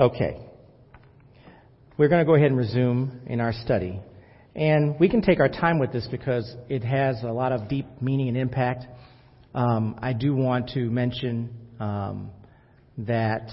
[0.00, 0.40] Okay.
[1.98, 4.00] We're going to go ahead and resume in our study.
[4.56, 7.84] And we can take our time with this because it has a lot of deep
[8.00, 8.86] meaning and impact.
[9.54, 12.30] Um, I do want to mention um,
[12.96, 13.50] that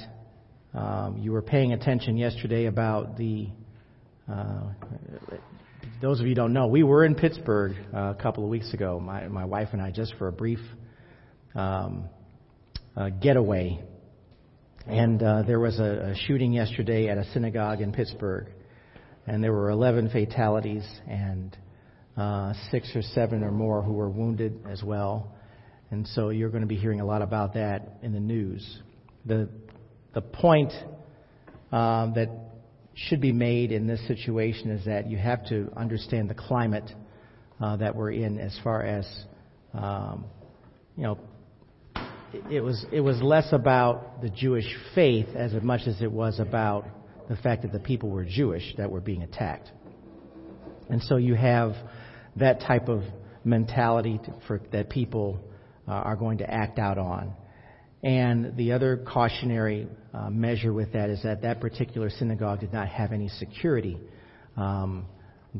[0.74, 3.50] um, you were paying attention yesterday about the.
[4.32, 4.70] Uh,
[6.02, 8.74] those of you who don't know, we were in Pittsburgh uh, a couple of weeks
[8.74, 10.60] ago, my, my wife and I, just for a brief
[11.56, 12.08] um,
[12.96, 13.84] uh, getaway
[14.88, 18.48] and uh, there was a, a shooting yesterday at a synagogue in Pittsburgh,
[19.26, 21.58] and there were 11 fatalities and
[22.16, 25.34] uh, six or seven or more who were wounded as well.
[25.92, 28.82] And so you're going to be hearing a lot about that in the news.
[29.26, 29.50] The
[30.14, 30.72] the point
[31.72, 32.30] um, that
[32.96, 36.90] should be made in this situation is that you have to understand the climate
[37.62, 39.06] uh, that we're in as far as
[39.74, 40.26] um,
[40.96, 41.20] you know
[42.50, 44.66] it was it was less about the Jewish
[44.96, 46.86] faith as much as it was about
[47.30, 49.72] the fact that the people were Jewish that were being attacked.
[50.90, 51.74] And so you have
[52.38, 53.04] that type of
[53.44, 55.40] mentality to, for, that people
[55.88, 57.34] uh, are going to act out on.
[58.04, 62.88] And the other cautionary uh, measure with that is that that particular synagogue did not
[62.88, 63.98] have any security.
[64.56, 65.08] Um,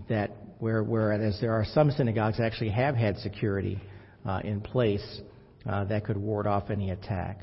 [0.10, 3.80] that where, whereas there are some synagogues that actually have had security
[4.26, 5.22] uh, in place
[5.68, 7.42] uh, that could ward off any attack.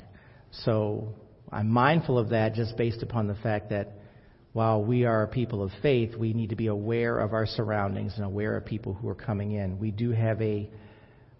[0.63, 1.13] So
[1.51, 3.93] I'm mindful of that just based upon the fact that
[4.53, 8.13] while we are a people of faith, we need to be aware of our surroundings
[8.15, 9.79] and aware of people who are coming in.
[9.79, 10.69] We do have a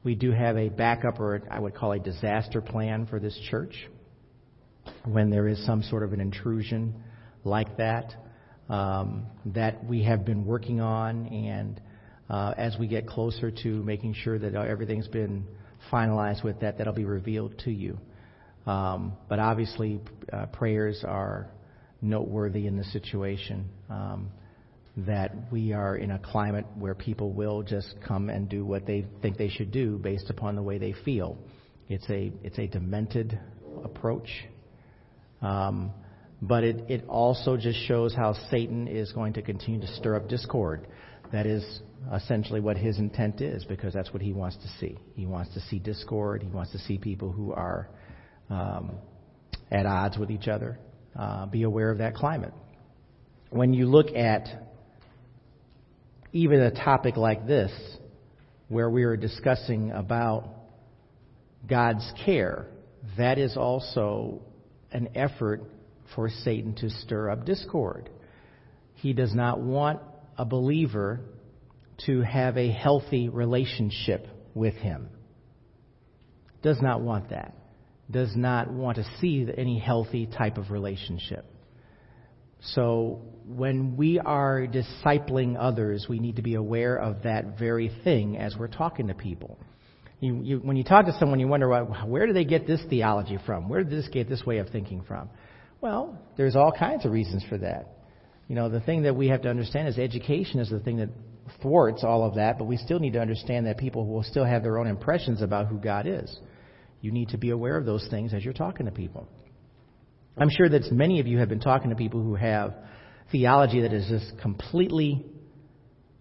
[0.03, 3.75] we do have a backup or I would call a disaster plan for this church
[5.05, 6.93] when there is some sort of an intrusion
[7.43, 8.13] like that
[8.69, 11.81] um, that we have been working on and
[12.29, 15.47] uh, as we get closer to making sure that everything's been
[15.91, 16.77] finalized with that.
[16.77, 17.97] That'll be revealed to you.
[18.65, 21.49] Um, but obviously, uh, prayers are
[22.01, 23.69] noteworthy in the situation.
[23.89, 24.31] Um,
[24.97, 29.05] that we are in a climate where people will just come and do what they
[29.21, 31.37] think they should do based upon the way they feel.
[31.89, 33.37] It's a it's a demented
[33.83, 34.29] approach,
[35.41, 35.91] um,
[36.41, 40.29] but it it also just shows how Satan is going to continue to stir up
[40.29, 40.87] discord.
[41.31, 41.81] That is
[42.13, 44.97] essentially what his intent is because that's what he wants to see.
[45.15, 46.43] He wants to see discord.
[46.43, 47.89] He wants to see people who are
[48.49, 48.93] um,
[49.71, 50.79] at odds with each other.
[51.17, 52.53] Uh, be aware of that climate.
[53.49, 54.47] When you look at
[56.33, 57.71] even a topic like this,
[58.67, 60.49] where we are discussing about
[61.67, 62.67] God's care,
[63.17, 64.41] that is also
[64.91, 65.63] an effort
[66.15, 68.09] for Satan to stir up discord.
[68.95, 70.01] He does not want
[70.37, 71.21] a believer
[72.05, 75.09] to have a healthy relationship with Him.
[76.61, 77.55] Does not want that.
[78.09, 81.45] Does not want to see any healthy type of relationship.
[82.73, 88.37] So when we are discipling others, we need to be aware of that very thing
[88.37, 89.59] as we're talking to people.
[90.19, 92.81] You, you, when you talk to someone, you wonder, well, where do they get this
[92.89, 93.69] theology from?
[93.69, 95.29] Where did this get this way of thinking from?
[95.81, 97.94] Well, there's all kinds of reasons for that.
[98.47, 101.09] You know, the thing that we have to understand is education is the thing that
[101.61, 104.63] thwarts all of that, but we still need to understand that people will still have
[104.63, 106.37] their own impressions about who God is.
[107.01, 109.27] You need to be aware of those things as you're talking to people.
[110.37, 112.73] I'm sure that many of you have been talking to people who have
[113.31, 115.25] theology that is just completely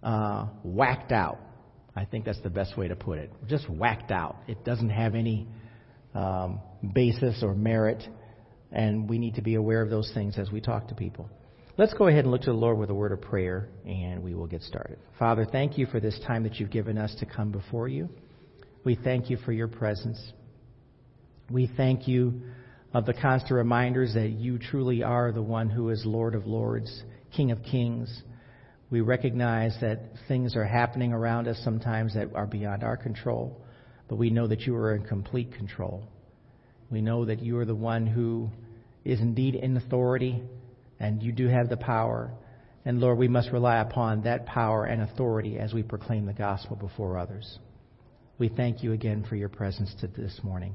[0.02, 1.38] uh, whacked out.
[1.96, 3.30] I think that's the best way to put it.
[3.48, 4.36] Just whacked out.
[4.46, 5.48] It doesn't have any
[6.14, 6.60] um,
[6.94, 8.02] basis or merit,
[8.72, 11.28] and we need to be aware of those things as we talk to people.
[11.76, 14.32] Let's go ahead and look to the Lord with a word of prayer, and we
[14.32, 14.96] will get started.
[15.18, 18.08] Father, thank you for this time that you've given us to come before you.
[18.84, 20.20] We thank you for your presence.
[21.50, 22.42] We thank you
[22.92, 27.02] of the constant reminders that you truly are the one who is Lord of Lords,
[27.36, 28.22] King of Kings.
[28.90, 29.98] We recognize that
[30.28, 33.60] things are happening around us sometimes that are beyond our control,
[34.06, 36.06] but we know that you are in complete control.
[36.88, 38.48] We know that you are the one who
[39.04, 40.40] is indeed in authority
[41.00, 42.32] and you do have the power.
[42.84, 46.76] And Lord, we must rely upon that power and authority as we proclaim the gospel
[46.76, 47.58] before others.
[48.38, 50.74] We thank you again for your presence to this morning.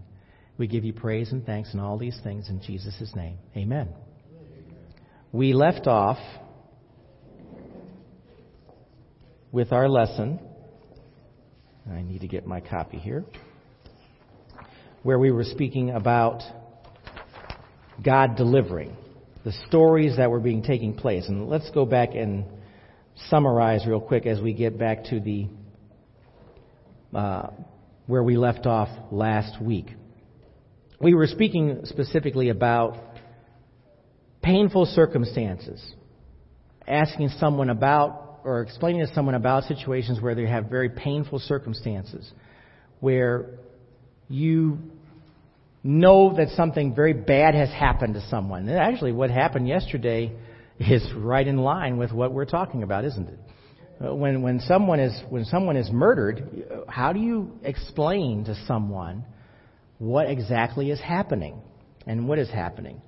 [0.57, 3.37] We give you praise and thanks in all these things in Jesus' name.
[3.55, 3.89] Amen.
[5.31, 6.17] We left off
[9.51, 10.39] with our lesson.
[11.89, 13.23] I need to get my copy here.
[15.03, 16.43] Where we were speaking about
[18.03, 18.95] God delivering
[19.43, 21.27] the stories that were being taking place.
[21.27, 22.45] And let's go back and
[23.29, 25.47] summarize real quick as we get back to the
[27.13, 27.49] uh,
[28.05, 29.87] where we left off last week.
[30.99, 32.97] We were speaking specifically about
[34.41, 35.81] painful circumstances,
[36.87, 42.31] asking someone about or explaining to someone about situations where they have very painful circumstances,
[42.99, 43.59] where
[44.27, 44.79] you
[45.83, 48.67] know that something very bad has happened to someone.
[48.67, 50.35] And actually, what happened yesterday
[50.79, 53.39] is right in line with what we're talking about, isn't it?
[54.01, 59.25] Uh, when, when, someone is, when someone is murdered, how do you explain to someone
[59.97, 61.61] what exactly is happening
[62.07, 63.01] and what is happening?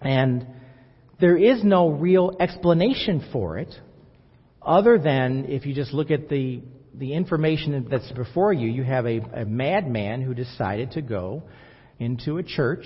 [0.00, 0.46] And
[1.20, 3.74] there is no real explanation for it
[4.62, 6.62] other than if you just look at the,
[6.94, 11.42] the information that's before you, you have a, a madman who decided to go
[11.98, 12.84] into a church,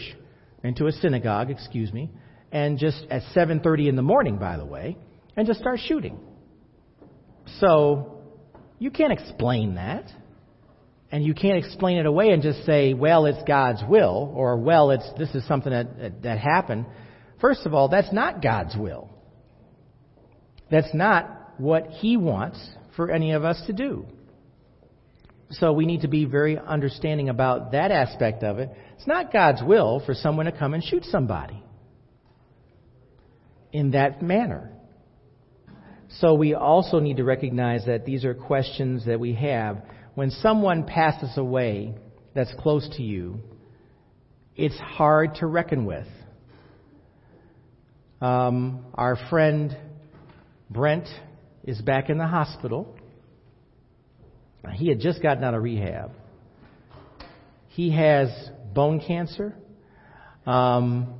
[0.63, 2.11] into a synagogue, excuse me,
[2.53, 4.97] and just at 7:30 in the morning, by the way,
[5.37, 6.19] and just start shooting.
[7.59, 8.23] So
[8.79, 10.05] you can't explain that.
[11.13, 14.91] And you can't explain it away and just say, well, it's God's will, or well,
[14.91, 16.87] it's, this is something that, that happened.
[17.41, 19.11] First of all, that's not God's will.
[20.73, 22.59] That's not what He wants
[22.97, 24.07] for any of us to do.
[25.51, 28.71] So we need to be very understanding about that aspect of it.
[28.97, 31.63] It's not God's will for someone to come and shoot somebody
[33.73, 34.71] in that manner.
[36.21, 39.83] So we also need to recognize that these are questions that we have.
[40.15, 41.95] When someone passes away
[42.35, 43.41] that's close to you,
[44.57, 46.07] it's hard to reckon with.
[48.21, 49.77] Um, our friend
[50.71, 51.09] Brent
[51.65, 52.95] is back in the hospital.
[54.73, 56.13] He had just gotten out of rehab.
[57.69, 58.29] He has
[58.73, 59.55] bone cancer
[60.47, 61.15] um,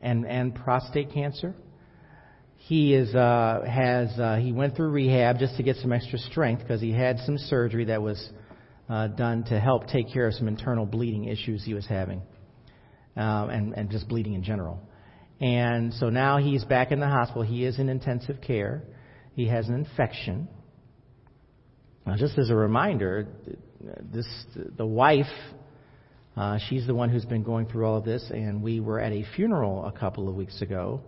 [0.00, 1.54] and and prostate cancer.
[2.56, 6.62] He is uh, has uh, he went through rehab just to get some extra strength
[6.62, 8.30] because he had some surgery that was
[8.88, 12.22] uh, done to help take care of some internal bleeding issues he was having,
[13.16, 14.80] uh, and and just bleeding in general.
[15.40, 17.42] And so now he's back in the hospital.
[17.42, 18.82] He is in intensive care.
[19.36, 20.48] He has an infection.
[22.06, 23.28] Now, just as a reminder,
[24.10, 24.26] this
[24.78, 25.26] the wife,
[26.38, 29.12] uh, she's the one who's been going through all of this, and we were at
[29.12, 31.02] a funeral a couple of weeks ago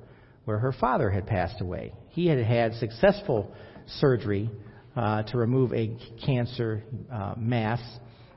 [0.45, 1.95] where her father had passed away.
[2.11, 3.51] He had had successful
[3.87, 4.51] surgery
[4.95, 5.97] uh, to remove a
[6.27, 7.81] cancer uh, mass,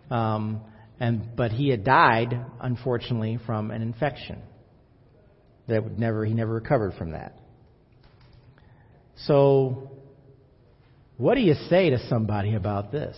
[0.10, 0.62] um,
[1.02, 4.42] and but he had died unfortunately from an infection
[5.68, 7.41] that would never he never recovered from that.
[9.27, 9.91] So,
[11.18, 13.18] what do you say to somebody about this?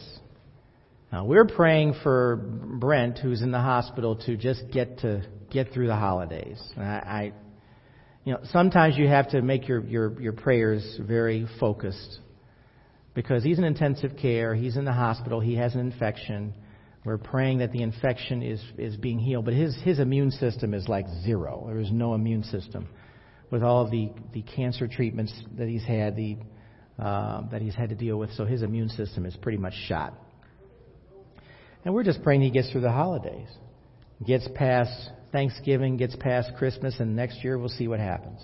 [1.12, 5.88] Now, we're praying for Brent, who's in the hospital, to just get to get through
[5.88, 6.62] the holidays.
[6.76, 7.34] I, I
[8.26, 12.20] you know, sometimes you have to make your, your, your prayers very focused
[13.14, 16.54] because he's in intensive care, he's in the hospital, he has an infection.
[17.06, 20.88] We're praying that the infection is, is being healed, but his, his immune system is
[20.88, 21.66] like zero.
[21.68, 22.88] There is no immune system.
[23.54, 26.38] With all of the, the cancer treatments that he's had, the,
[27.00, 30.14] uh, that he's had to deal with, so his immune system is pretty much shot.
[31.86, 33.48] And we're just praying he gets through the holidays,
[34.26, 34.92] gets past
[35.34, 38.40] Thanksgiving gets past Christmas, and next year we'll see what happens.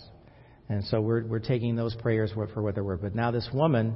[0.67, 3.01] And so we're, we're taking those prayers for what they're worth.
[3.01, 3.95] But now this woman,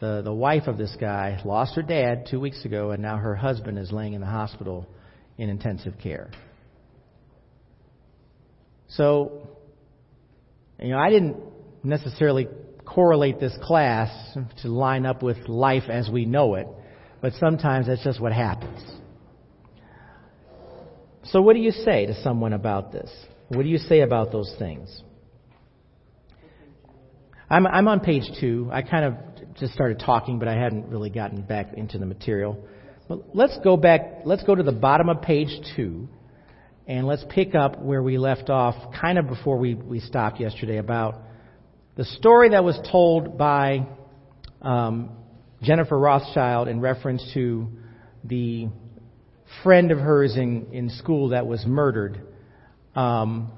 [0.00, 3.36] the, the wife of this guy, lost her dad two weeks ago, and now her
[3.36, 4.88] husband is laying in the hospital
[5.38, 6.30] in intensive care.
[8.88, 9.48] So,
[10.80, 11.36] you know, I didn't
[11.82, 12.48] necessarily
[12.84, 14.10] correlate this class
[14.62, 16.68] to line up with life as we know it,
[17.20, 18.82] but sometimes that's just what happens.
[21.24, 23.10] So, what do you say to someone about this?
[23.48, 25.02] What do you say about those things?
[27.48, 28.68] I'm, I'm on page two.
[28.72, 32.58] I kind of just started talking, but I hadn't really gotten back into the material.
[33.08, 36.08] But let's go back, let's go to the bottom of page two,
[36.86, 40.78] and let's pick up where we left off kind of before we, we stopped yesterday
[40.78, 41.20] about
[41.96, 43.86] the story that was told by
[44.62, 45.10] um,
[45.62, 47.68] Jennifer Rothschild in reference to
[48.22, 48.68] the
[49.62, 52.20] friend of hers in, in school that was murdered,
[52.94, 53.50] um,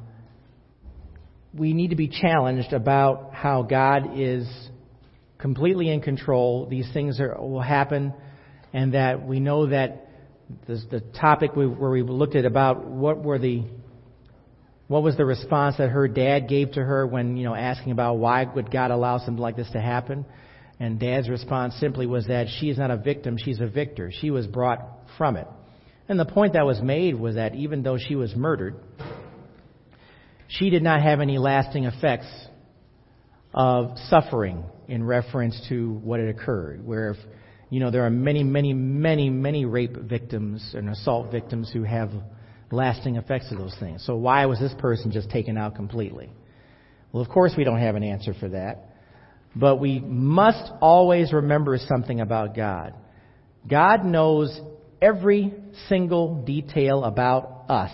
[1.52, 4.46] we need to be challenged about how God is
[5.38, 6.66] completely in control.
[6.66, 8.14] These things are, will happen,
[8.72, 10.07] and that we know that
[10.66, 13.64] the, the topic we, where we looked at about what were the
[14.86, 18.16] what was the response that her dad gave to her when you know asking about
[18.16, 20.24] why would God allow something like this to happen,
[20.80, 24.10] and dad's response simply was that she is not a victim, she's a victor.
[24.20, 24.80] She was brought
[25.18, 25.46] from it.
[26.08, 28.76] And the point that was made was that even though she was murdered,
[30.48, 32.26] she did not have any lasting effects
[33.52, 36.86] of suffering in reference to what had occurred.
[36.86, 37.16] Where, if,
[37.70, 42.10] you know, there are many, many, many, many rape victims and assault victims who have
[42.70, 44.04] lasting effects of those things.
[44.06, 46.30] So why was this person just taken out completely?
[47.12, 48.84] Well, of course we don't have an answer for that.
[49.54, 52.94] But we must always remember something about God.
[53.68, 54.58] God knows
[55.00, 55.54] every
[55.88, 57.92] single detail about us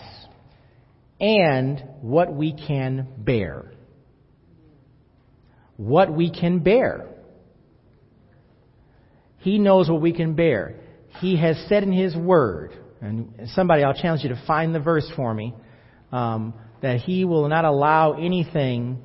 [1.21, 3.73] and what we can bear.
[5.77, 7.14] What we can bear.
[9.45, 10.77] He knows what we can bear.
[11.21, 12.73] He has said in His Word,
[13.03, 15.53] and somebody, I'll challenge you to find the verse for me,
[16.11, 19.03] um, that He will not allow anything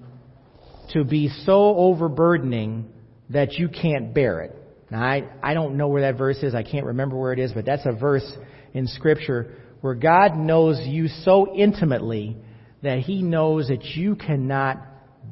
[0.93, 2.88] to be so overburdening
[3.29, 4.55] that you can't bear it.
[4.89, 6.55] Now, I, I don't know where that verse is.
[6.55, 8.25] I can't remember where it is, but that's a verse
[8.74, 12.38] in Scripture where God knows you so intimately
[12.81, 14.77] that He knows that you cannot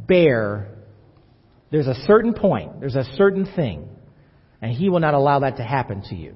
[0.06, 0.68] bear.
[1.72, 3.88] There's a certain point, there's a certain thing,
[4.62, 6.36] and He will not allow that to happen to you.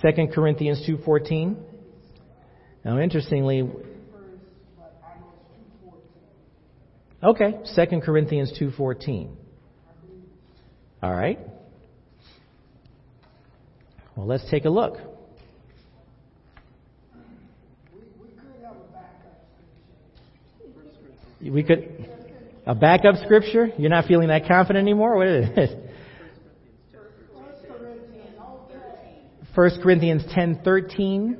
[0.00, 1.56] Second Corinthians 2:14.
[2.84, 3.66] Now, interestingly,
[7.22, 9.30] okay, Second Corinthians 2:14.
[11.02, 11.38] All right.
[14.16, 14.98] Well, let's take a look.
[21.40, 22.13] We could
[22.66, 23.70] a backup scripture.
[23.78, 25.16] You're not feeling that confident anymore.
[25.16, 25.90] What is it?
[29.54, 31.36] 1 Corinthians 10:13.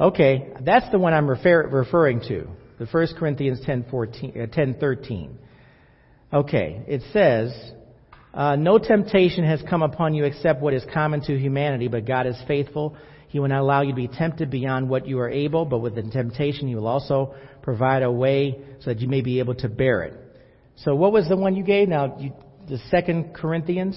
[0.00, 2.46] Okay, that's the one I'm refer- referring to.
[2.78, 5.30] The 1 Corinthians 10:14 uh, 10:13.
[6.32, 7.52] Okay, it says,
[8.32, 12.26] uh, "No temptation has come upon you except what is common to humanity, but God
[12.26, 12.96] is faithful.
[13.34, 15.96] He will not allow you to be tempted beyond what you are able, but with
[15.96, 19.68] the temptation He will also provide a way so that you may be able to
[19.68, 20.14] bear it."
[20.76, 21.88] So, what was the one you gave?
[21.88, 22.32] Now, you,
[22.68, 23.96] the Second Corinthians.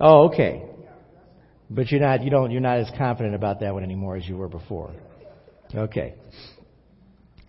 [0.00, 0.64] Oh, okay.
[1.70, 4.36] But you're not you don't you're not as confident about that one anymore as you
[4.36, 4.90] were before.
[5.72, 6.16] Okay.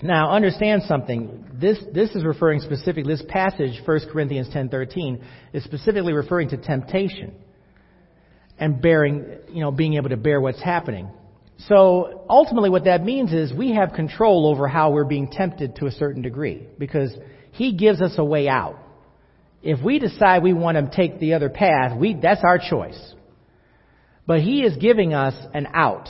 [0.01, 1.45] Now understand something.
[1.53, 5.21] This this is referring specifically this passage 1 Corinthians 10:13
[5.53, 7.33] is specifically referring to temptation
[8.59, 11.09] and bearing, you know, being able to bear what's happening.
[11.67, 15.87] So ultimately what that means is we have control over how we're being tempted to
[15.87, 17.11] a certain degree because
[17.51, 18.77] he gives us a way out.
[19.63, 22.99] If we decide we want to take the other path, we, that's our choice.
[24.27, 26.09] But He is giving us an out.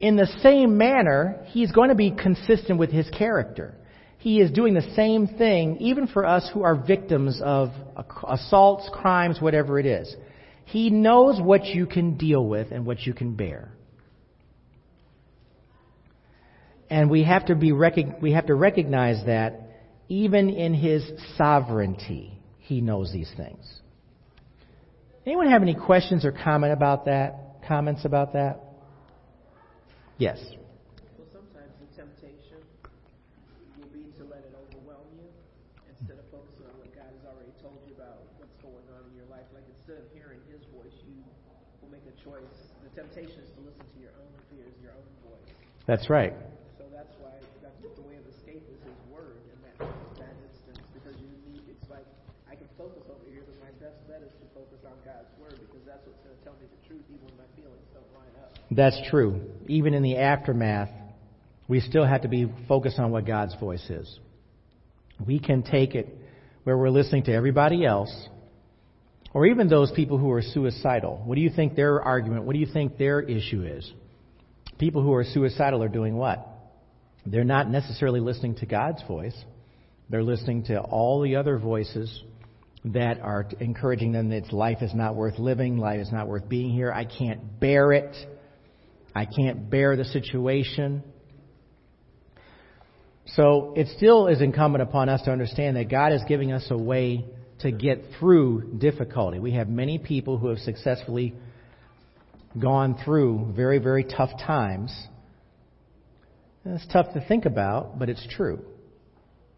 [0.00, 3.74] In the same manner, He's going to be consistent with His character.
[4.18, 7.70] He is doing the same thing even for us who are victims of
[8.26, 10.14] assaults, crimes, whatever it is.
[10.64, 13.72] He knows what you can deal with and what you can bear.
[16.90, 19.60] And we have to be we have to recognize that
[20.08, 23.64] even in his sovereignty, he knows these things.
[25.26, 27.62] Anyone have any questions or comment about that?
[27.68, 28.67] Comments about that?
[30.18, 30.42] Yes.
[31.14, 32.58] Well, sometimes the temptation
[33.78, 35.30] will be to let it overwhelm you
[35.86, 39.14] instead of focusing on what God has already told you about what's going on in
[39.14, 39.46] your life.
[39.54, 41.22] Like instead of hearing His voice, you
[41.78, 42.74] will make a choice.
[42.82, 45.54] The temptation is to listen to your own fears, your own voice.
[45.86, 46.34] That's right.
[46.82, 49.78] So that's why that's the way of escape is His Word in that,
[50.18, 51.62] that instance, because you need.
[51.70, 52.10] It's like
[52.50, 55.62] I can focus over here, but my best bet is to focus on God's Word
[55.62, 58.34] because that's what's going to tell me the truth, even when my feelings don't line
[58.42, 58.50] up.
[58.70, 59.40] That's true.
[59.68, 60.88] Even in the aftermath,
[61.68, 64.18] we still have to be focused on what God's voice is.
[65.24, 66.08] We can take it
[66.64, 68.12] where we're listening to everybody else,
[69.34, 71.22] or even those people who are suicidal.
[71.24, 73.90] What do you think their argument, what do you think their issue is?
[74.78, 76.46] People who are suicidal are doing what?
[77.26, 79.36] They're not necessarily listening to God's voice.
[80.08, 82.22] They're listening to all the other voices
[82.86, 86.70] that are encouraging them that life is not worth living, life is not worth being
[86.70, 88.14] here, I can't bear it.
[89.14, 91.02] I can't bear the situation.
[93.34, 96.78] So it still is incumbent upon us to understand that God is giving us a
[96.78, 97.26] way
[97.60, 99.38] to get through difficulty.
[99.38, 101.34] We have many people who have successfully
[102.58, 104.94] gone through very, very tough times.
[106.64, 108.64] And it's tough to think about, but it's true.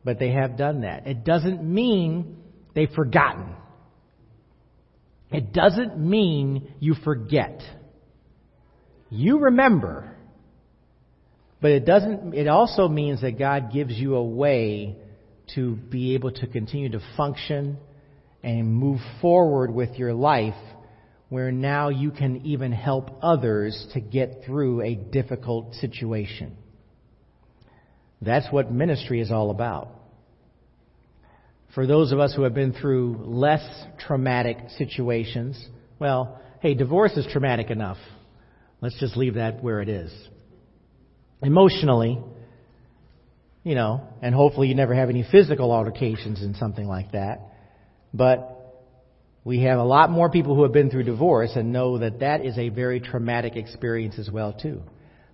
[0.05, 1.07] But they have done that.
[1.07, 2.39] It doesn't mean
[2.75, 3.55] they've forgotten.
[5.31, 7.61] It doesn't mean you forget.
[9.11, 10.17] You remember.
[11.61, 14.97] But it doesn't, it also means that God gives you a way
[15.55, 17.77] to be able to continue to function
[18.43, 20.55] and move forward with your life
[21.29, 26.57] where now you can even help others to get through a difficult situation.
[28.21, 29.89] That's what ministry is all about.
[31.75, 33.63] For those of us who have been through less
[34.07, 35.63] traumatic situations,
[36.01, 37.99] well, hey, divorce is traumatic enough.
[38.81, 40.13] Let's just leave that where it is.
[41.43, 42.19] Emotionally,
[43.63, 47.41] you know, and hopefully you never have any physical altercations in something like that.
[48.13, 48.57] But
[49.45, 52.45] we have a lot more people who have been through divorce and know that that
[52.45, 54.83] is a very traumatic experience as well too.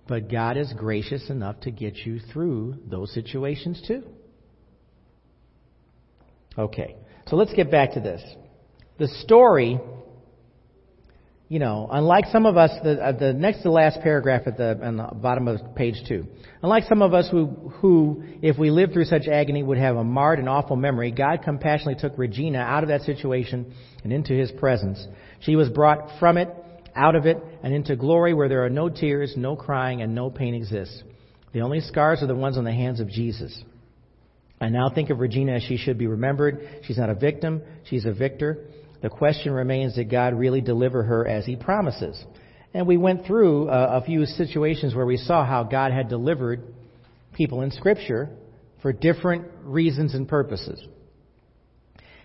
[0.07, 4.03] But God is gracious enough to get you through those situations too.
[6.57, 6.95] Okay.
[7.27, 8.21] So let's get back to this.
[8.97, 9.79] The story
[11.49, 14.77] you know, unlike some of us, the, uh, the next to last paragraph at the,
[14.83, 16.25] on the bottom of page two.
[16.61, 17.45] Unlike some of us who,
[17.79, 21.43] who, if we lived through such agony, would have a marred and awful memory, God
[21.43, 23.73] compassionately took Regina out of that situation
[24.03, 25.05] and into His presence.
[25.39, 26.49] She was brought from it,
[26.93, 30.29] out of it, and into glory where there are no tears, no crying, and no
[30.29, 31.01] pain exists.
[31.53, 33.63] The only scars are the ones on the hands of Jesus.
[34.59, 36.81] I now think of Regina as she should be remembered.
[36.83, 38.65] She's not a victim, she's a victor.
[39.01, 42.21] The question remains did God really deliver her as He promises?
[42.73, 46.63] And we went through a, a few situations where we saw how God had delivered
[47.33, 48.29] people in Scripture
[48.81, 50.83] for different reasons and purposes.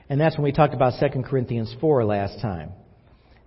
[0.08, 2.72] And that's when we talked about 2 Corinthians 4 last time.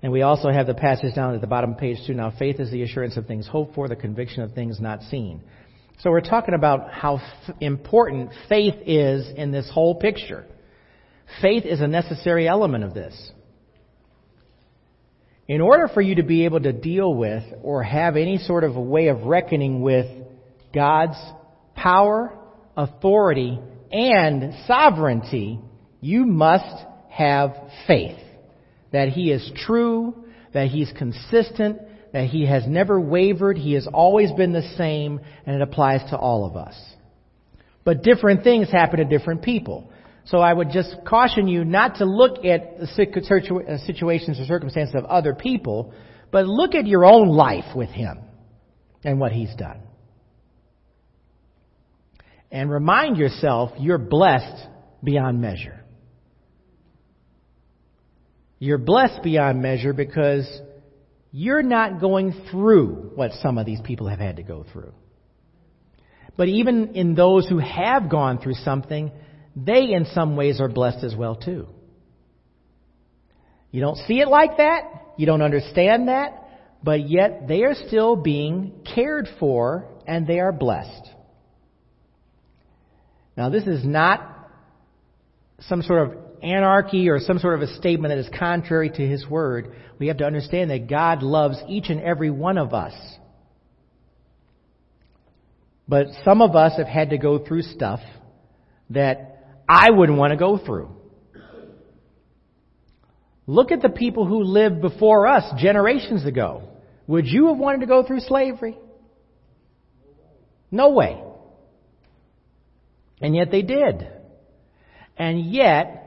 [0.01, 2.13] And we also have the passage down at the bottom of page 2.
[2.13, 5.41] Now, faith is the assurance of things hoped for, the conviction of things not seen.
[5.99, 10.45] So we're talking about how f- important faith is in this whole picture.
[11.41, 13.31] Faith is a necessary element of this.
[15.47, 18.75] In order for you to be able to deal with or have any sort of
[18.75, 20.07] a way of reckoning with
[20.73, 21.17] God's
[21.75, 22.35] power,
[22.75, 23.59] authority,
[23.91, 25.59] and sovereignty,
[26.01, 27.55] you must have
[27.85, 28.17] faith
[28.91, 31.79] that He is true, that He's consistent,
[32.11, 36.17] that He has never wavered, He has always been the same, and it applies to
[36.17, 36.75] all of us.
[37.83, 39.91] But different things happen to different people.
[40.25, 44.95] So I would just caution you not to look at the uh, situations or circumstances
[44.95, 45.93] of other people,
[46.31, 48.19] but look at your own life with Him
[49.03, 49.81] and what He's done.
[52.51, 54.67] And remind yourself you're blessed
[55.03, 55.79] beyond measure.
[58.57, 60.47] You're blessed beyond measure because
[61.31, 64.93] you're not going through what some of these people have had to go through.
[66.37, 69.11] But even in those who have gone through something,
[69.55, 71.67] they in some ways are blessed as well too.
[73.71, 74.83] You don't see it like that,
[75.17, 76.47] you don't understand that,
[76.83, 81.09] but yet they are still being cared for and they are blessed.
[83.35, 84.31] Now this is not
[85.61, 89.27] some sort of anarchy or some sort of a statement that is contrary to His
[89.27, 89.75] Word.
[89.99, 92.93] We have to understand that God loves each and every one of us.
[95.87, 97.99] But some of us have had to go through stuff
[98.89, 99.34] that
[99.67, 100.89] I wouldn't want to go through.
[103.47, 106.63] Look at the people who lived before us generations ago.
[107.07, 108.77] Would you have wanted to go through slavery?
[110.71, 111.21] No way.
[113.21, 114.07] And yet they did.
[115.17, 116.05] And yet,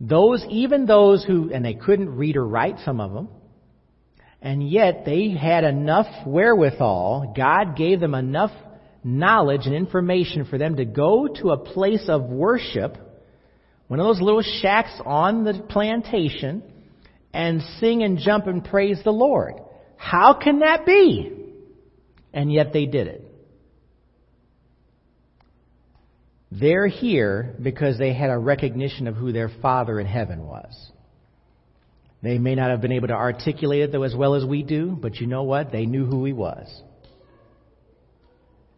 [0.00, 3.28] those, even those who, and they couldn't read or write, some of them,
[4.40, 8.50] and yet they had enough wherewithal, God gave them enough
[9.06, 12.96] knowledge and information for them to go to a place of worship,
[13.86, 16.62] one of those little shacks on the plantation,
[17.32, 19.54] and sing and jump and praise the Lord.
[19.96, 21.32] How can that be?
[22.32, 23.22] And yet they did it.
[26.50, 30.90] They're here because they had a recognition of who their Father in heaven was.
[32.22, 34.96] They may not have been able to articulate it though as well as we do,
[35.00, 35.70] but you know what?
[35.70, 36.66] They knew who He was.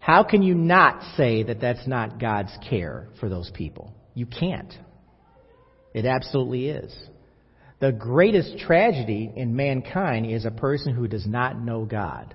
[0.08, 3.92] How can you not say that that's not God's care for those people?
[4.14, 4.72] You can't.
[5.92, 6.96] It absolutely is.
[7.80, 12.34] The greatest tragedy in mankind is a person who does not know God.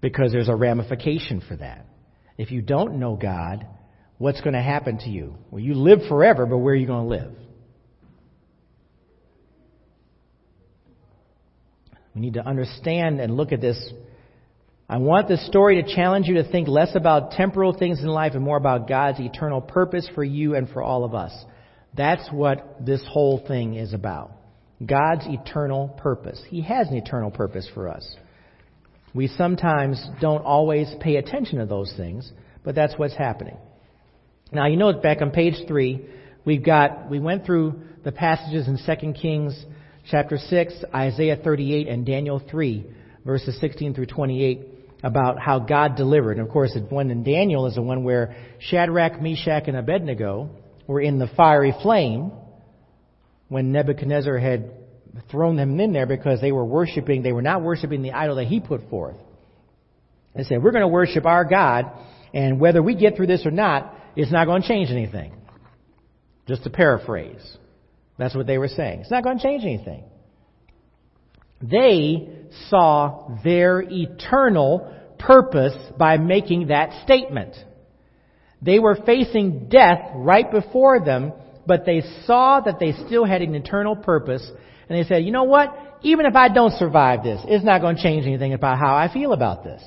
[0.00, 1.84] Because there's a ramification for that.
[2.38, 3.66] If you don't know God,
[4.16, 5.34] what's going to happen to you?
[5.50, 7.34] Well, you live forever, but where are you going to live?
[12.14, 13.92] We need to understand and look at this
[14.90, 18.32] I want this story to challenge you to think less about temporal things in life
[18.34, 21.32] and more about God's eternal purpose for you and for all of us.
[21.96, 24.32] That's what this whole thing is about.
[24.84, 26.42] God's eternal purpose.
[26.48, 28.16] He has an eternal purpose for us.
[29.14, 32.28] We sometimes don't always pay attention to those things,
[32.64, 33.58] but that's what's happening.
[34.50, 36.04] Now, you know, back on page three,
[36.44, 39.64] we've got, we went through the passages in 2 Kings
[40.10, 42.84] chapter 6, Isaiah 38, and Daniel 3,
[43.24, 46.36] verses 16 through 28 about how God delivered.
[46.38, 50.50] And of course, the one in Daniel is the one where Shadrach, Meshach, and Abednego
[50.86, 52.32] were in the fiery flame
[53.48, 54.72] when Nebuchadnezzar had
[55.30, 58.46] thrown them in there because they were worshiping, they were not worshiping the idol that
[58.46, 59.16] he put forth.
[60.34, 61.90] They said, we're going to worship our God,
[62.32, 65.32] and whether we get through this or not, it's not going to change anything.
[66.46, 67.56] Just to paraphrase.
[68.18, 69.00] That's what they were saying.
[69.00, 70.04] It's not going to change anything.
[71.60, 72.28] They
[72.68, 77.54] saw their eternal purpose by making that statement.
[78.62, 81.32] They were facing death right before them,
[81.66, 84.46] but they saw that they still had an eternal purpose,
[84.88, 85.98] and they said, you know what?
[86.02, 89.12] Even if I don't survive this, it's not going to change anything about how I
[89.12, 89.82] feel about this.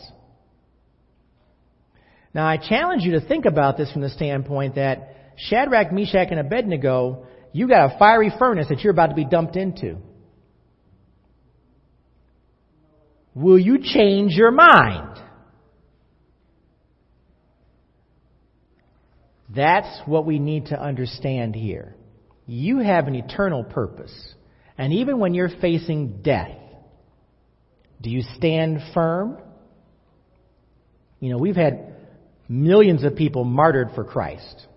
[2.33, 6.39] Now, I challenge you to think about this from the standpoint that Shadrach, Meshach, and
[6.39, 9.97] Abednego, you got a fiery furnace that you're about to be dumped into.
[13.35, 15.19] Will you change your mind?
[19.55, 21.95] That's what we need to understand here.
[22.45, 24.13] You have an eternal purpose.
[24.77, 26.57] And even when you're facing death,
[28.01, 29.37] do you stand firm?
[31.19, 31.95] You know, we've had
[32.49, 34.67] millions of people martyred for Christ.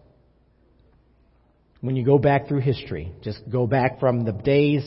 [1.81, 4.83] When you go back through history, just go back from the days,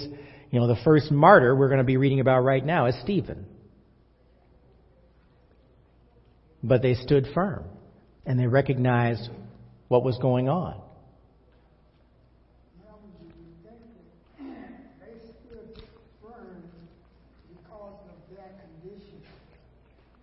[0.51, 3.45] you know, the first martyr we're going to be reading about right now is Stephen.
[6.63, 7.63] But they stood firm
[8.25, 9.29] and they recognized
[9.87, 10.81] what was going on.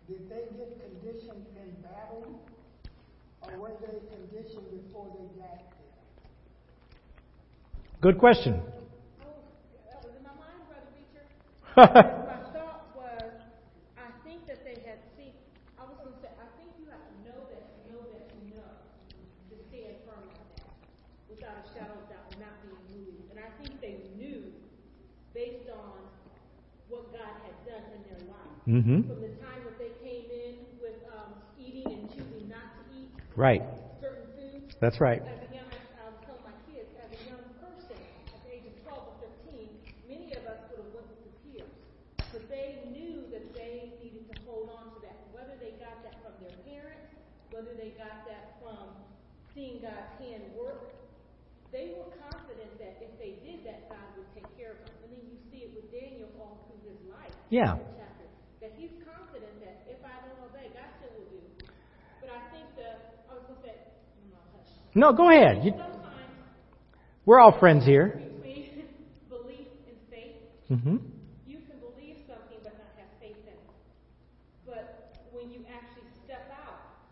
[0.09, 2.39] Did they get conditioned in battle,
[3.43, 5.99] or were they conditioned before they got there?
[8.01, 8.63] Good question.
[9.27, 9.43] Oh,
[9.91, 11.27] that was in my mind, Brother Beecher.
[11.75, 13.35] my thought was,
[13.99, 15.35] I think that they had seen.
[15.75, 18.31] I was going to say, I think you have to know that you know that
[18.31, 18.73] you know
[19.51, 20.71] to stand firm like that,
[21.27, 23.27] without a shadow of doubt, and not being moved.
[23.35, 24.55] And I think they knew,
[25.35, 25.99] based on
[26.87, 29.07] what God had done in their life, Mm-hmm.
[29.07, 33.15] from the time that they came in with um, eating and choosing not to eat
[33.39, 33.63] Right.
[34.03, 34.75] certain foods.
[34.83, 35.23] That's right.
[35.23, 37.95] As a young, I was telling my kids, as a young person,
[38.35, 39.71] at the age of 12 or 13,
[40.11, 41.71] many of us would have went to tears.
[42.35, 45.15] But they knew that they needed to hold on to that.
[45.31, 47.07] Whether they got that from their parents,
[47.55, 48.99] whether they got that from
[49.55, 50.91] seeing God's hand work,
[51.71, 54.95] they were confident that if they did that, God would take care of them.
[55.07, 57.31] And then you see it with Daniel all through his life.
[57.51, 57.79] Yeah.
[57.79, 58.27] the chapter,
[58.65, 61.43] that he's confident that if I don't obey, God still will do.
[62.21, 63.77] But I think that, I was going to say,
[64.33, 64.73] no, hush.
[65.07, 65.63] No, go ahead.
[65.63, 65.71] You,
[67.27, 68.19] we're all friends here.
[68.43, 68.91] between
[69.31, 70.35] belief and faith,
[70.67, 70.99] Mm-hmm.
[71.47, 73.71] you can believe something but not have faith in it.
[74.67, 77.07] But when you actually step out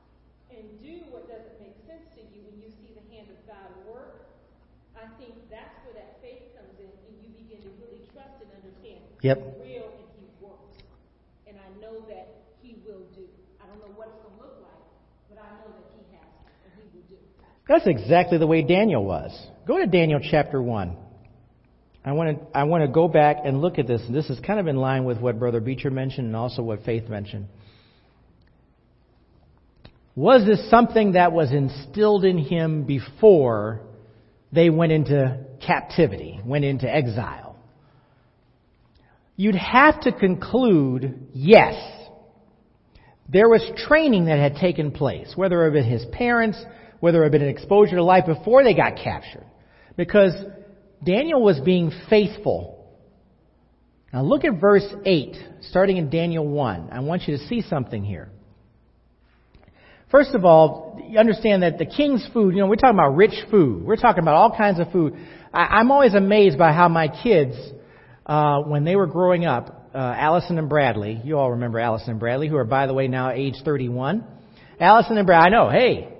[0.51, 3.71] and do what doesn't make sense to you, when you see the hand of God
[3.87, 4.27] work,
[4.99, 8.51] I think that's where that faith comes in, and you begin to really trust and
[8.59, 9.39] understand Yep.
[9.39, 10.83] He's real and He works.
[11.47, 13.23] And I know that He will do.
[13.63, 14.83] I don't know what it's going to look like,
[15.31, 16.27] but I know that He has
[16.67, 17.23] and He will do.
[17.85, 19.31] That's exactly the way Daniel was.
[19.67, 20.97] Go to Daniel chapter 1.
[22.05, 24.01] I want to, I want to go back and look at this.
[24.07, 26.83] And this is kind of in line with what Brother Beecher mentioned and also what
[26.85, 27.47] Faith mentioned.
[30.17, 33.81] Was this something that was instilled in him before
[34.53, 37.57] they went into captivity, went into exile?
[39.37, 41.75] You'd have to conclude yes.
[43.29, 46.63] There was training that had taken place, whether it was his parents,
[47.05, 49.45] whether it had been an exposure to life before they got captured.
[49.95, 50.33] Because
[51.05, 52.89] Daniel was being faithful.
[54.11, 55.37] Now look at verse 8,
[55.69, 56.89] starting in Daniel 1.
[56.91, 58.31] I want you to see something here.
[60.11, 63.35] First of all, you understand that the king's food, you know, we're talking about rich
[63.51, 63.85] food.
[63.85, 65.15] We're talking about all kinds of food.
[65.53, 67.55] I, I'm always amazed by how my kids,
[68.25, 72.19] uh, when they were growing up, uh, Allison and Bradley, you all remember Allison and
[72.19, 74.25] Bradley, who are, by the way, now age 31.
[74.81, 76.14] Allison and Bradley, I know, hey,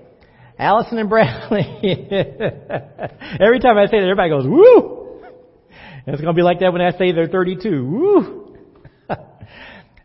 [0.57, 1.61] Allison and Bradley.
[1.81, 5.21] Every time I say that, everybody goes, woo!
[6.07, 7.85] It's going to be like that when I say they're 32.
[7.85, 8.57] Woo!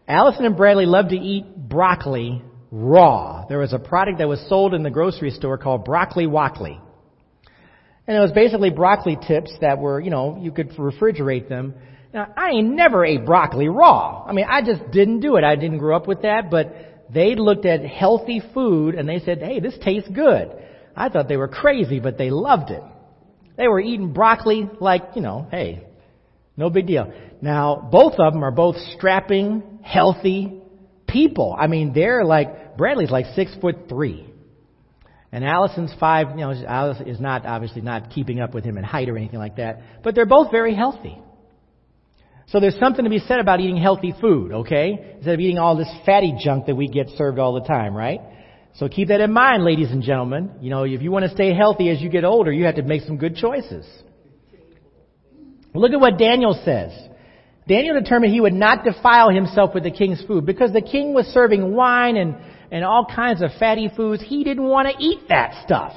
[0.08, 3.44] Allison and Bradley love to eat broccoli raw.
[3.48, 6.80] There was a product that was sold in the grocery store called Broccoli Wockly.
[8.06, 11.74] And it was basically broccoli tips that were, you know, you could refrigerate them.
[12.12, 14.24] Now, I ain't never ate broccoli raw.
[14.26, 15.44] I mean, I just didn't do it.
[15.44, 16.74] I didn't grow up with that, but
[17.12, 20.50] they looked at healthy food and they said, hey, this tastes good.
[20.96, 22.82] I thought they were crazy, but they loved it.
[23.56, 25.86] They were eating broccoli like, you know, hey,
[26.56, 27.12] no big deal.
[27.40, 30.60] Now, both of them are both strapping, healthy,
[31.06, 31.56] people.
[31.58, 34.26] I mean, they're like, Bradley's like six foot three.
[35.32, 38.84] And Allison's five, you know, Alice is not, obviously not keeping up with him in
[38.84, 39.80] height or anything like that.
[40.02, 41.18] But they're both very healthy.
[42.50, 45.14] So there's something to be said about eating healthy food, okay?
[45.16, 48.20] Instead of eating all this fatty junk that we get served all the time, right?
[48.74, 50.50] So keep that in mind, ladies and gentlemen.
[50.60, 52.82] You know, if you want to stay healthy as you get older, you have to
[52.82, 53.86] make some good choices.
[55.74, 56.90] Look at what Daniel says.
[57.68, 61.26] Daniel determined he would not defile himself with the king's food because the king was
[61.26, 62.34] serving wine and,
[62.72, 64.24] and all kinds of fatty foods.
[64.26, 65.92] He didn't want to eat that stuff.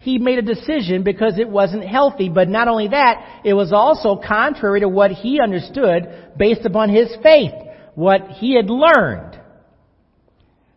[0.00, 4.16] He made a decision because it wasn't healthy, but not only that, it was also
[4.16, 7.52] contrary to what he understood based upon his faith,
[7.96, 9.38] what he had learned.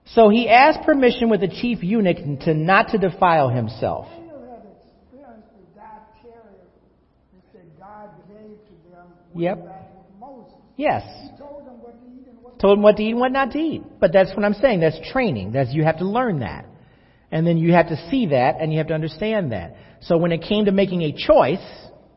[0.08, 4.08] So he asked permission with the chief eunuch to not to defile himself.
[4.10, 6.60] Daniel had experience with dietary,
[7.32, 9.58] which that God gave to them Yep.
[9.58, 10.54] way back with Moses.
[10.76, 11.04] Yes.
[11.40, 13.60] Told them to eat and what Told him what to eat and what not to
[13.60, 13.84] eat.
[14.02, 14.82] But that's what I'm saying.
[14.82, 15.54] That's training.
[15.54, 16.66] That's, you have to learn that.
[17.34, 19.76] And then you have to see that and you have to understand that.
[20.02, 21.66] So when it came to making a choice,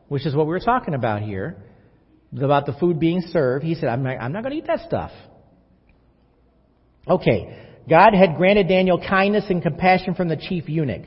[0.09, 1.57] which is what we were talking about here,
[2.39, 4.81] about the food being served, he said, I'm not, I'm not going to eat that
[4.85, 5.09] stuff.
[7.09, 7.63] Okay.
[7.89, 11.05] God had granted Daniel kindness and compassion from the chief eunuch.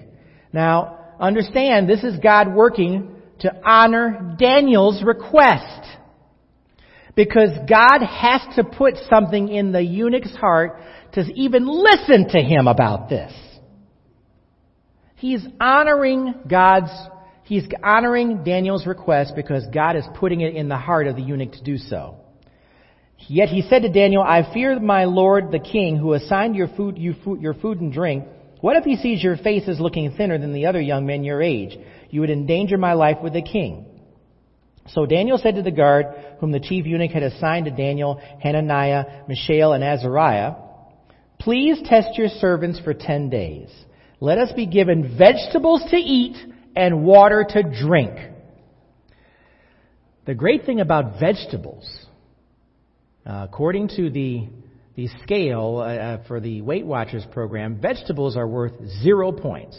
[0.53, 5.87] Now, understand, this is God working to honor Daniel's request.
[7.15, 10.81] Because God has to put something in the eunuch's heart
[11.13, 13.33] to even listen to him about this.
[15.21, 16.91] He's honoring God's,
[17.45, 21.53] he's honoring Daniel's request because God is putting it in the heart of the eunuch
[21.53, 22.17] to do so.
[23.29, 26.97] Yet he said to Daniel, I fear my lord the king who assigned your food,
[26.97, 28.25] you food, your food and drink.
[28.63, 31.43] What if he sees your face as looking thinner than the other young men your
[31.43, 31.79] age?
[32.09, 34.01] You would endanger my life with the king.
[34.89, 36.07] So Daniel said to the guard,
[36.41, 40.55] whom the chief eunuch had assigned to Daniel, Hananiah, Mishael, and Azariah,
[41.39, 43.71] Please test your servants for ten days.
[44.21, 46.37] Let us be given vegetables to eat
[46.77, 48.19] and water to drink.
[50.27, 51.89] The great thing about vegetables,
[53.27, 54.49] uh, according to the
[54.97, 59.79] the scale uh, uh, for the Weight Watchers program, vegetables are worth zero points.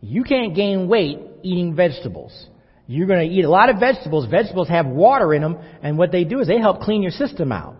[0.00, 2.46] You can't gain weight eating vegetables.
[2.86, 4.26] You're going to eat a lot of vegetables.
[4.30, 7.52] Vegetables have water in them, and what they do is they help clean your system
[7.52, 7.76] out.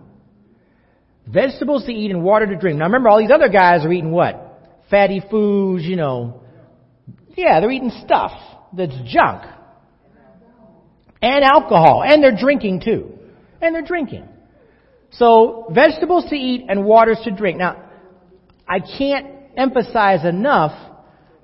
[1.27, 2.79] Vegetables to eat and water to drink.
[2.79, 4.44] Now remember, all these other guys are eating what?
[4.91, 6.43] Fatty foods, you know.
[7.37, 8.33] Yeah, they're eating stuff
[8.73, 9.45] that's junk.
[11.23, 12.03] And alcohol.
[12.07, 13.13] And they're drinking too.
[13.61, 14.29] And they're drinking.
[15.13, 17.59] So, vegetables to eat and waters to drink.
[17.59, 17.89] Now,
[18.69, 20.73] I can't emphasize enough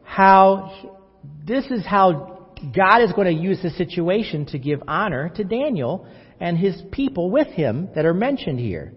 [0.03, 0.90] how
[1.46, 6.07] this is how God is going to use the situation to give honor to Daniel
[6.40, 8.92] and his people with him that are mentioned here.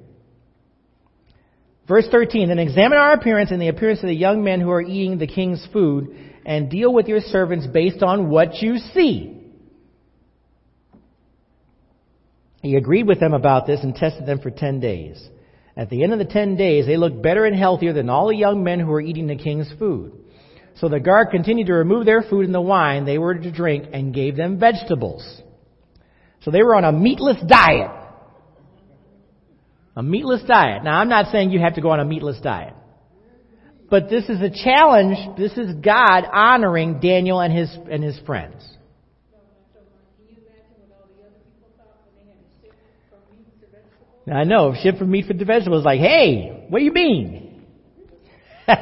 [1.88, 4.82] Verse 13, then examine our appearance and the appearance of the young men who are
[4.82, 6.16] eating the king's food
[6.46, 9.38] and deal with your servants based on what you see.
[12.62, 15.22] He agreed with them about this and tested them for ten days.
[15.76, 18.36] At the end of the ten days, they looked better and healthier than all the
[18.36, 20.14] young men who were eating the king's food.
[20.76, 23.90] So the guard continued to remove their food and the wine they were to drink
[23.92, 25.42] and gave them vegetables.
[26.42, 27.92] So they were on a meatless diet.
[29.96, 30.84] A meatless diet.
[30.84, 32.74] Now I'm not saying you have to go on a meatless diet.
[33.90, 35.38] But this is a challenge.
[35.38, 38.68] This is God honoring Daniel and his, and his friends.
[44.26, 47.66] Now I know, shift from meat for the vegetables like, hey, what do you mean?
[48.68, 48.76] no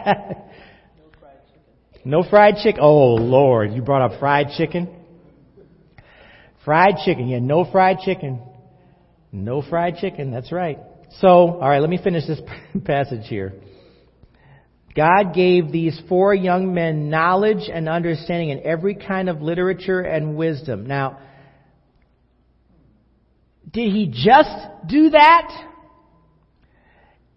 [1.20, 2.02] fried chicken.
[2.06, 2.80] No fried chicken?
[2.82, 4.88] Oh Lord, you brought up fried chicken?
[6.64, 8.40] Fried chicken, yeah, no fried chicken.
[9.32, 10.78] No fried chicken, that's right.
[11.20, 12.40] So, alright, let me finish this
[12.86, 13.54] passage here.
[14.96, 20.36] God gave these four young men knowledge and understanding in every kind of literature and
[20.36, 20.86] wisdom.
[20.86, 21.20] Now,
[23.72, 24.50] did he just
[24.88, 25.68] do that?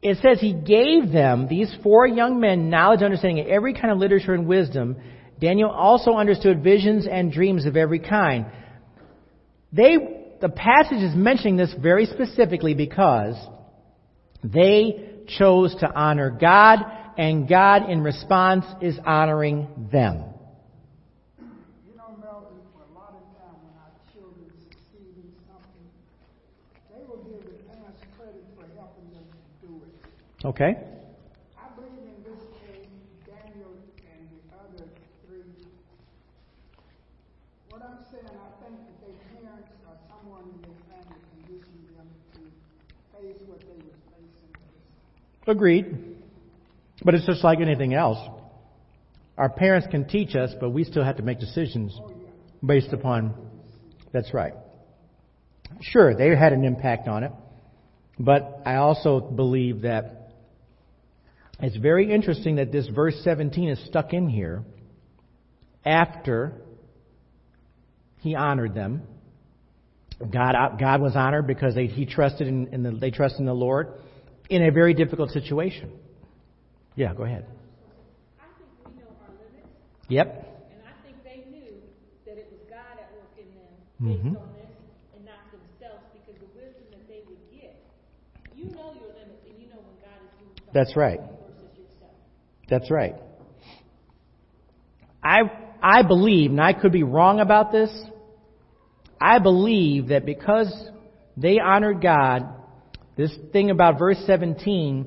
[0.02, 3.98] It says he gave them, these four young men, knowledge, understanding of every kind of
[3.98, 4.96] literature and wisdom.
[5.40, 8.46] Daniel also understood visions and dreams of every kind.
[9.72, 9.96] They,
[10.40, 13.36] the passage is mentioning this very specifically because
[14.44, 16.80] they chose to honor God,
[17.16, 20.24] and God in response is honoring them.
[21.40, 25.88] You know, Melvin, for a lot of time when our children succeed in something,
[26.92, 29.94] they will give the parents credit for helping them to do it.
[30.44, 30.76] Okay?
[31.56, 32.92] I believe in this case,
[33.24, 33.72] Daniel
[34.04, 34.84] and the other
[35.24, 35.56] three.
[37.70, 42.12] What I'm saying, I think that their parents or someone in their family conditioned them
[42.36, 42.40] to
[43.16, 44.52] face what they was facing.
[45.46, 46.16] Agreed.
[47.04, 48.18] But it's just like anything else.
[49.36, 51.98] Our parents can teach us, but we still have to make decisions
[52.64, 53.34] based upon.
[54.12, 54.54] That's right.
[55.80, 57.32] Sure, they had an impact on it.
[58.18, 60.30] But I also believe that
[61.60, 64.62] it's very interesting that this verse 17 is stuck in here
[65.84, 66.52] after
[68.20, 69.02] he honored them.
[70.20, 73.46] God, uh, God was honored because they, he trusted in, in the, they trusted in
[73.46, 73.94] the Lord
[74.48, 75.90] in a very difficult situation.
[76.96, 77.46] Yeah, go ahead.
[78.38, 79.68] I think we know our limits,
[80.08, 80.26] Yep.
[80.72, 81.74] and I think they knew
[82.26, 84.40] that it was God at work in them based Mhm.
[84.40, 84.70] on this
[85.16, 87.74] and not themselves because the wisdom that they would get.
[88.54, 91.20] You know your limits and you know when God is doing something That's right.
[91.20, 92.14] versus yourself.
[92.68, 93.16] That's right.
[95.22, 95.40] I,
[95.82, 97.90] I believe, and I could be wrong about this,
[99.20, 100.70] I believe that because
[101.36, 102.46] they honored God,
[103.16, 105.06] this thing about verse 17,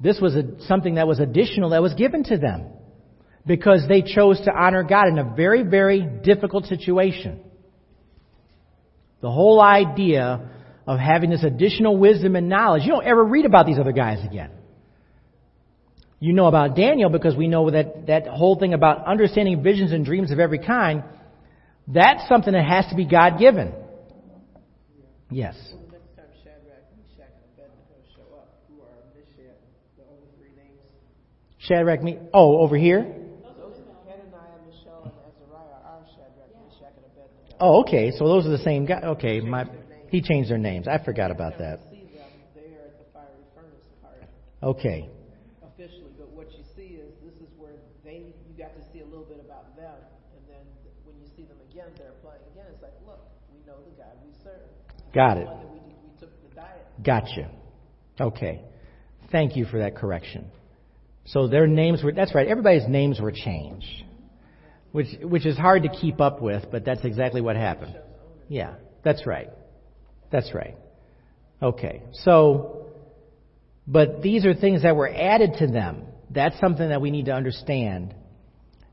[0.00, 2.66] this was a, something that was additional that was given to them.
[3.46, 7.40] Because they chose to honor God in a very, very difficult situation.
[9.20, 10.50] The whole idea
[10.86, 14.24] of having this additional wisdom and knowledge, you don't ever read about these other guys
[14.24, 14.50] again.
[16.20, 20.04] You know about Daniel because we know that that whole thing about understanding visions and
[20.04, 21.04] dreams of every kind,
[21.86, 23.72] that's something that has to be God given.
[25.30, 25.54] Yes.
[25.70, 29.60] So the next time Shadrach, Meshach, and Abednego show up, who are Meshach,
[29.96, 30.80] the only three names?
[31.68, 32.18] Shadrach, me.
[32.32, 33.04] Oh, over here?
[33.04, 33.76] Those
[34.08, 37.60] Hananiah, Mishael, and Azariah are Shadrach, Meshach, and Abednego.
[37.60, 38.10] Oh, okay.
[38.16, 39.00] So those are the same guy.
[39.20, 39.66] Okay, my
[40.08, 40.88] he changed their names.
[40.88, 41.80] I forgot about that.
[41.92, 44.24] You see them there at the fiery furnace part
[44.62, 45.10] Okay.
[45.60, 49.04] officially, but what you see is this is where they you got to see a
[49.04, 50.00] little bit about them,
[50.32, 50.64] and then
[51.04, 52.64] when you see them again, they're playing again.
[52.72, 53.20] It's like, look,
[53.52, 54.64] we know the God we serve.
[55.12, 55.44] Got it.
[55.44, 56.88] one that we, we took the diet.
[57.04, 57.52] Gotcha.
[58.18, 58.64] Okay.
[59.30, 60.48] Thank you for that correction.
[61.28, 64.04] So their names were, that's right, everybody's names were changed.
[64.92, 67.96] Which, which is hard to keep up with, but that's exactly what happened.
[68.48, 69.50] Yeah, that's right.
[70.32, 70.76] That's right.
[71.62, 72.02] Okay.
[72.24, 72.86] So,
[73.86, 76.04] but these are things that were added to them.
[76.30, 78.14] That's something that we need to understand.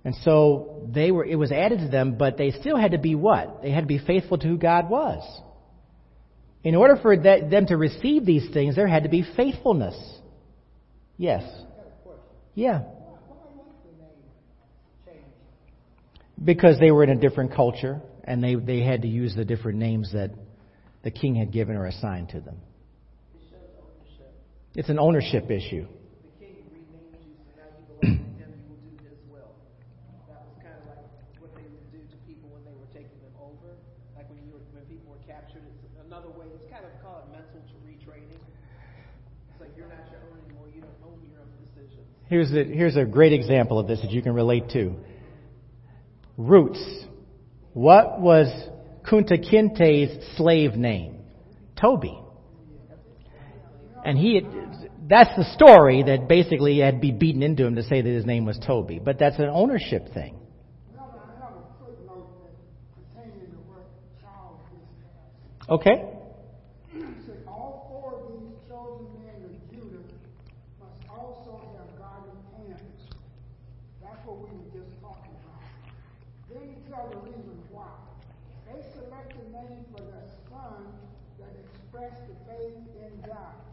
[0.04, 3.16] And so they were, it was added to them, but they still had to be
[3.16, 3.62] what?
[3.62, 5.24] They had to be faithful to who God was.
[6.64, 9.96] In order for that, them to receive these things, there had to be faithfulness.
[11.18, 11.44] Yes.
[12.56, 12.84] Yeah.
[16.44, 19.78] Because they were in a different culture and they, they had to use the different
[19.78, 20.32] names that
[21.04, 22.58] the king had given or assigned to them.
[24.74, 25.88] It's an ownership issue.
[25.88, 28.52] The king renamed you, so now you belong to him.
[28.60, 29.56] You will do his will.
[30.28, 31.08] That was kind of like
[31.40, 33.72] what they would do to people when they were taking them over.
[34.20, 35.64] Like when you were, when people were captured.
[35.64, 36.52] It's another way.
[36.52, 38.44] It's kind of called mental retraining.
[39.56, 40.68] It's like you're not your own anymore.
[40.68, 42.15] You don't own your own decisions.
[42.28, 44.96] Here's a, here's a great example of this that you can relate to.
[46.38, 46.84] Roots.
[47.74, 48.48] What was
[49.06, 51.20] Kunta Kinte's slave name?
[51.80, 52.20] Toby.
[54.04, 54.42] And he,
[55.10, 58.46] that's the story that basically had be beaten into him to say that his name
[58.46, 59.00] was Toby.
[59.04, 60.38] But that's an ownership thing.
[60.96, 62.54] Now, I have a footnote that
[62.94, 63.86] pertaining to what
[64.22, 65.70] Charles just asked.
[65.70, 66.06] Okay?
[66.94, 70.06] He said, all four of these chosen men of Judah
[70.78, 73.10] must also have godly parents.
[74.02, 75.66] That's what we were just talking about.
[76.54, 77.90] Then he tells the reason why.
[78.70, 80.94] They selected names for their son
[81.42, 83.66] that expressed the faith in God.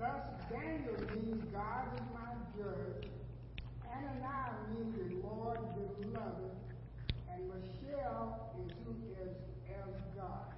[0.00, 3.04] Thus, Daniel means God is my judge.
[3.84, 6.56] Ananias means the Lord beloved.
[7.30, 9.36] And Mishael is who is
[9.68, 10.56] as God.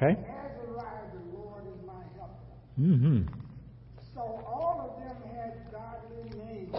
[0.00, 0.16] Okay?
[0.16, 2.56] Azariah, the Lord is my helper.
[2.80, 3.28] Mm-hmm.
[4.14, 6.74] So all of them had godly names.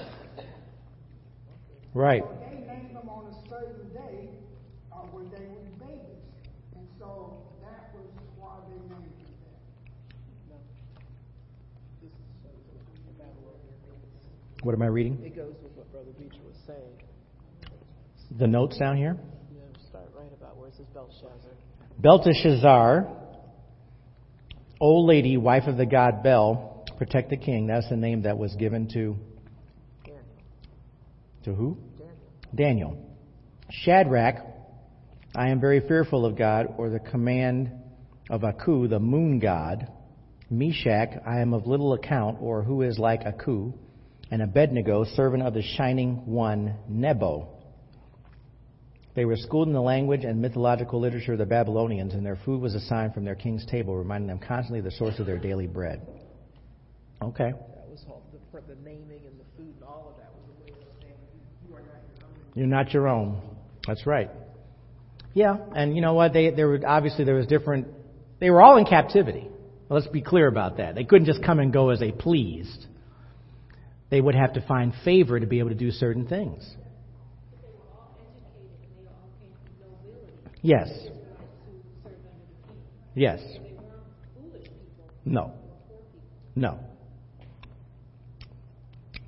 [1.93, 2.23] Right.
[2.23, 4.29] So they named them on a certain day
[4.91, 6.25] uh, when they were babies.
[6.75, 9.37] And so that was why they named them
[10.49, 10.65] that.
[12.01, 12.17] This is
[13.05, 14.63] the Babylonian names.
[14.63, 15.21] What am I reading?
[15.23, 16.97] It goes with what Brother Beecher was saying.
[18.39, 19.15] The notes down here?
[19.53, 21.53] You know, start right about where it says Belshazzar.
[22.01, 23.15] Belteshazzar,
[24.79, 27.67] old lady, wife of the god Bel, protect the king.
[27.67, 29.15] That's the name that was given to
[30.03, 30.23] Daniel.
[31.43, 31.77] to who?
[32.55, 32.95] Daniel.
[32.95, 33.15] Daniel.
[33.69, 34.35] Shadrach,
[35.35, 37.69] I am very fearful of God, or the command
[38.31, 39.87] of Aku, the moon god.
[40.49, 43.73] Meshach, I am of little account, or who is like Aku.
[44.31, 47.60] And Abednego, servant of the shining one, Nebo.
[49.13, 52.61] They were schooled in the language and mythological literature of the Babylonians, and their food
[52.61, 55.67] was assigned from their king's table, reminding them constantly of the source of their daily
[55.67, 56.01] bread.
[57.21, 57.51] Okay.
[57.51, 60.63] That was all, the, the naming and the food and all of that was a
[60.63, 61.13] way of saying
[61.67, 62.51] you, are not your own.
[62.55, 63.41] You're not your own.
[63.85, 64.29] That's right.
[65.33, 66.33] Yeah, and you know what?
[66.33, 67.87] They there were obviously there was different.
[68.39, 69.47] They were all in captivity.
[69.89, 70.95] Let's be clear about that.
[70.95, 72.85] They couldn't just come and go as they pleased.
[74.09, 76.69] They would have to find favor to be able to do certain things.
[80.61, 80.89] Yes.
[83.15, 83.39] Yes.
[85.25, 85.53] No.
[86.55, 86.79] No.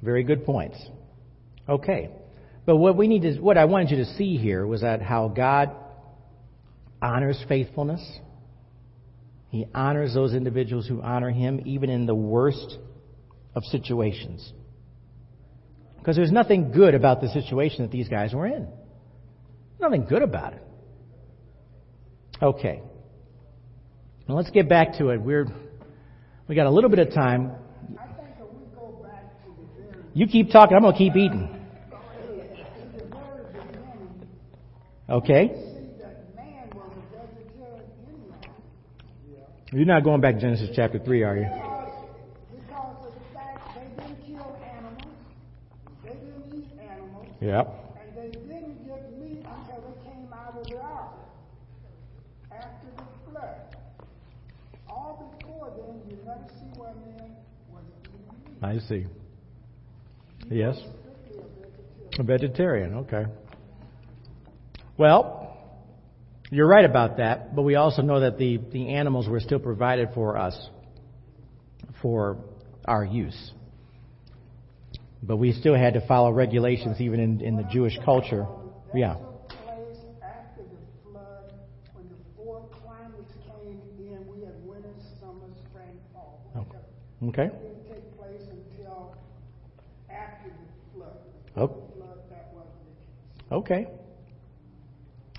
[0.01, 0.77] Very good points.
[1.67, 2.09] Okay.
[2.65, 5.27] But what we need to, what I wanted you to see here was that how
[5.27, 5.71] God
[7.01, 8.01] honors faithfulness.
[9.49, 12.77] He honors those individuals who honor Him even in the worst
[13.53, 14.51] of situations.
[15.97, 18.67] Because there's nothing good about the situation that these guys were in.
[19.79, 20.62] Nothing good about it.
[22.41, 22.81] Okay.
[24.27, 25.21] Now let's get back to it.
[25.21, 25.47] We're
[26.47, 27.51] we got a little bit of time.
[27.97, 30.75] I think if we go back to the very, You keep talking.
[30.75, 31.49] I'm going to keep eating.
[31.49, 34.27] in the very beginning,
[35.09, 35.47] Okay.
[35.47, 38.51] see that man was a vegetarian anyhow.
[39.71, 41.43] You're not going back to Genesis chapter three, are you?
[41.43, 41.91] Because,
[42.51, 45.13] because of the fact they didn't kill animals,
[46.03, 47.95] they didn't eat animals, Yep.
[48.01, 51.13] and they didn't get meat until they came out of the ark
[52.51, 53.75] after the flood.
[54.89, 56.12] All before then, you never see where man was eating meat.
[58.61, 59.05] I see.
[60.49, 60.79] Yes.
[62.17, 62.93] A vegetarian.
[62.95, 63.25] Okay.
[64.97, 65.43] Well,
[66.49, 70.09] you're right about that, but we also know that the, the animals were still provided
[70.13, 70.55] for us
[72.01, 72.37] for
[72.85, 73.51] our use.
[75.23, 78.45] But we still had to follow regulations even in, in the Jewish culture.
[78.93, 79.15] Yeah.
[79.15, 81.53] took place after the flood,
[81.93, 84.27] when the four climates came in.
[84.27, 86.49] We had winter, summer, spring, fall.
[86.51, 86.69] whatever.
[86.69, 86.77] Okay.
[86.77, 87.12] It didn't take place until after the
[90.93, 91.17] flood.
[91.55, 91.67] Oh.
[91.67, 92.29] Before the flood, oh.
[92.29, 93.85] that wasn't the case.
[93.85, 93.87] Okay.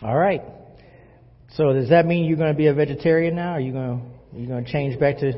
[0.03, 0.43] All right.
[1.57, 3.53] So does that mean you're going to be a vegetarian now?
[3.53, 5.35] Are you going to you going to change back to you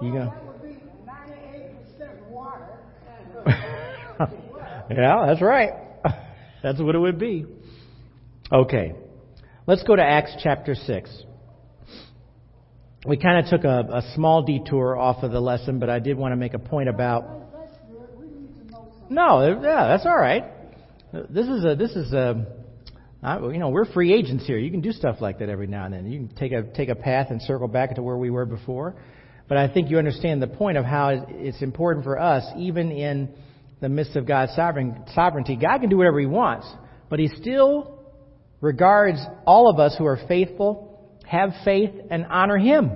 [0.00, 0.26] Well, going?
[0.26, 2.78] that be water.
[4.90, 5.70] yeah, that's right.
[6.62, 7.46] That's what it would be.
[8.52, 8.92] Okay.
[9.66, 11.24] Let's go to Acts chapter 6.
[13.06, 16.16] We kind of took a, a small detour off of the lesson, but I did
[16.16, 17.24] want to make a point about.
[19.08, 20.44] No, yeah, that's all right.
[21.12, 22.46] This is a this is a
[23.22, 24.58] I, you know we're free agents here.
[24.58, 26.10] You can do stuff like that every now and then.
[26.10, 28.96] You can take a take a path and circle back to where we were before.
[29.48, 33.30] But I think you understand the point of how it's important for us, even in
[33.80, 35.56] the midst of God's sovereign, sovereignty.
[35.56, 36.66] God can do whatever He wants,
[37.08, 38.04] but He still
[38.60, 40.87] regards all of us who are faithful,
[41.28, 42.92] have faith, and honor Him.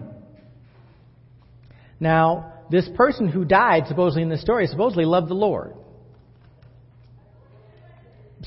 [2.01, 5.75] Now, this person who died, supposedly in this story, supposedly loved the Lord.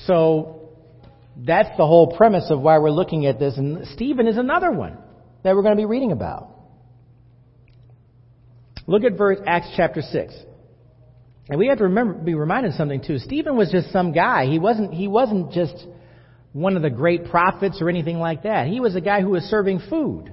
[0.05, 0.69] So,
[1.37, 3.57] that's the whole premise of why we're looking at this.
[3.57, 4.97] And Stephen is another one
[5.43, 6.49] that we're going to be reading about.
[8.87, 10.33] Look at verse Acts chapter 6.
[11.49, 13.19] And we have to remember, be reminded of something too.
[13.19, 14.47] Stephen was just some guy.
[14.47, 15.75] He wasn't, he wasn't just
[16.55, 18.67] one of the great prophets or anything like that.
[18.67, 20.31] He was a guy who was serving food.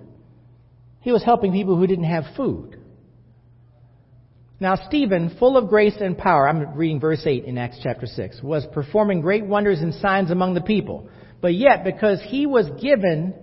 [1.01, 2.79] He was helping people who didn't have food.
[4.61, 8.41] Now, Stephen, full of grace and power, I'm reading verse 8 in Acts chapter 6,
[8.41, 11.09] was performing great wonders and signs among the people.
[11.41, 13.35] But yet, because he was given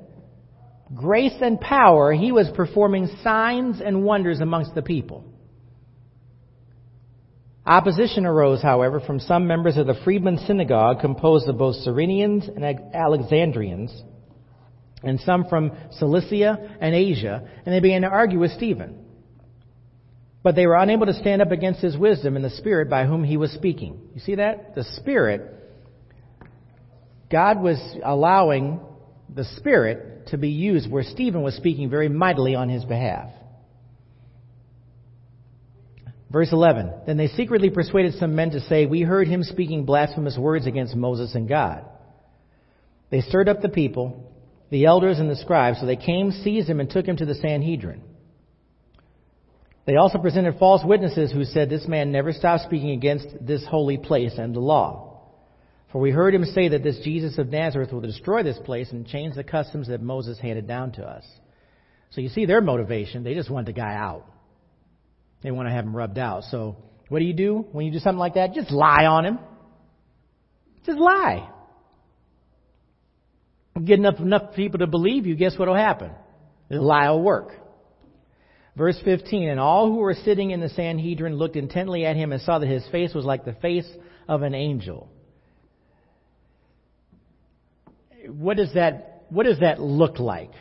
[0.96, 5.26] grace and power, he was performing signs and wonders amongst the people.
[7.66, 12.64] Opposition arose, however, from some members of the Freedmen's Synagogue, composed of both Cyrenians and
[12.94, 14.04] Alexandrians,
[15.04, 19.06] and some from Cilicia and Asia, and they began to argue with Stephen.
[20.42, 23.24] But they were unable to stand up against his wisdom and the Spirit by whom
[23.24, 24.00] he was speaking.
[24.14, 24.74] You see that?
[24.74, 25.54] The Spirit,
[27.30, 28.80] God was allowing
[29.34, 33.30] the Spirit to be used where Stephen was speaking very mightily on his behalf.
[36.32, 40.38] Verse 11 Then they secretly persuaded some men to say, We heard him speaking blasphemous
[40.38, 41.86] words against Moses and God.
[43.10, 44.32] They stirred up the people,
[44.70, 47.36] the elders and the scribes, so they came, seized him, and took him to the
[47.36, 48.04] Sanhedrin.
[49.86, 53.98] They also presented false witnesses who said, This man never stopped speaking against this holy
[53.98, 55.08] place and the law.
[55.92, 59.08] For we heard him say that this Jesus of Nazareth will destroy this place and
[59.08, 61.26] change the customs that Moses handed down to us.
[62.12, 63.24] So you see their motivation.
[63.24, 64.26] They just want the guy out.
[65.42, 66.44] They want to have him rubbed out.
[66.46, 66.78] So
[67.08, 68.54] what do you do when you do something like that?
[68.54, 69.40] Just lie on him.
[70.86, 71.50] Just lie.
[73.84, 76.12] get enough, enough people to believe you, guess what will happen?
[76.70, 77.52] The lie will work.
[78.76, 82.42] Verse 15, and all who were sitting in the Sanhedrin looked intently at him and
[82.42, 83.90] saw that his face was like the face
[84.28, 85.10] of an angel.
[88.28, 90.52] What does that, what does that look like?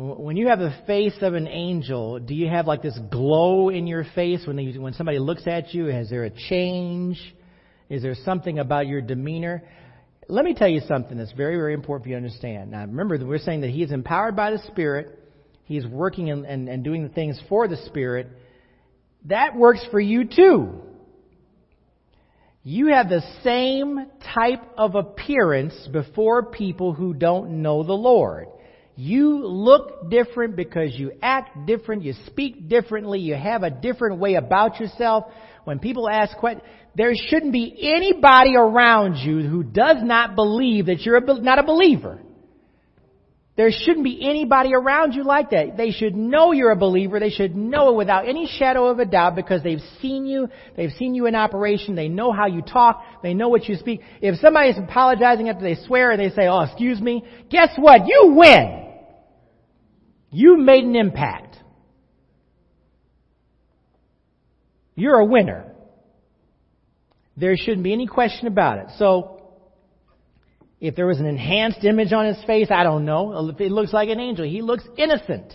[0.00, 3.88] When you have the face of an angel, do you have like this glow in
[3.88, 5.88] your face when, they, when somebody looks at you?
[5.88, 7.20] Is there a change?
[7.88, 9.64] Is there something about your demeanor?
[10.28, 12.70] Let me tell you something that's very, very important for you to understand.
[12.70, 15.18] Now, remember that we're saying that he is empowered by the Spirit.
[15.64, 18.28] He's working and, and, and doing the things for the Spirit.
[19.24, 20.80] That works for you too.
[22.62, 28.46] You have the same type of appearance before people who don't know the Lord.
[29.00, 34.34] You look different because you act different, you speak differently, you have a different way
[34.34, 35.26] about yourself.
[35.62, 41.02] When people ask questions, there shouldn't be anybody around you who does not believe that
[41.02, 42.18] you're a, not a believer.
[43.56, 45.76] There shouldn't be anybody around you like that.
[45.76, 47.20] They should know you're a believer.
[47.20, 50.48] They should know it without any shadow of a doubt because they've seen you.
[50.76, 51.94] They've seen you in operation.
[51.94, 53.04] They know how you talk.
[53.22, 54.00] They know what you speak.
[54.20, 58.08] If somebody's apologizing after they swear and they say, oh, excuse me, guess what?
[58.08, 58.86] You win.
[60.30, 61.56] You made an impact.
[64.94, 65.72] You're a winner.
[67.36, 68.86] There shouldn't be any question about it.
[68.98, 69.42] So,
[70.80, 73.52] if there was an enhanced image on his face, I don't know.
[73.58, 75.52] It looks like an angel, he looks innocent.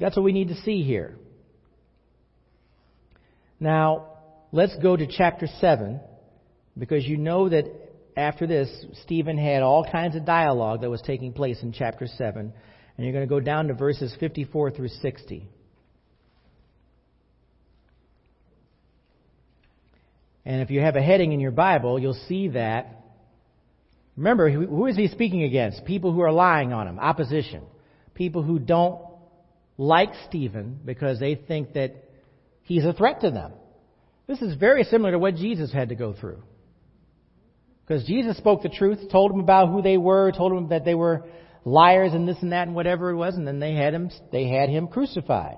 [0.00, 1.16] That's what we need to see here.
[3.58, 4.18] Now,
[4.52, 6.00] let's go to chapter 7,
[6.76, 7.64] because you know that
[8.18, 8.68] after this,
[9.04, 12.52] Stephen had all kinds of dialogue that was taking place in chapter 7.
[12.96, 15.48] And you're going to go down to verses 54 through 60.
[20.44, 23.04] And if you have a heading in your Bible, you'll see that.
[24.16, 25.84] Remember, who is he speaking against?
[25.84, 27.62] People who are lying on him, opposition.
[28.14, 29.00] People who don't
[29.76, 31.94] like Stephen because they think that
[32.62, 33.52] he's a threat to them.
[34.26, 36.42] This is very similar to what Jesus had to go through.
[37.88, 40.94] Because Jesus spoke the truth, told them about who they were, told them that they
[40.94, 41.24] were
[41.64, 44.46] liars and this and that and whatever it was, and then they had him, they
[44.46, 45.56] had him crucified.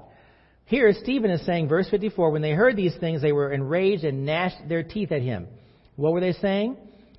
[0.66, 4.24] Here, Stephen is saying, verse 54, when they heard these things, they were enraged and
[4.24, 5.48] gnashed their teeth at him.
[5.96, 6.76] What were they saying?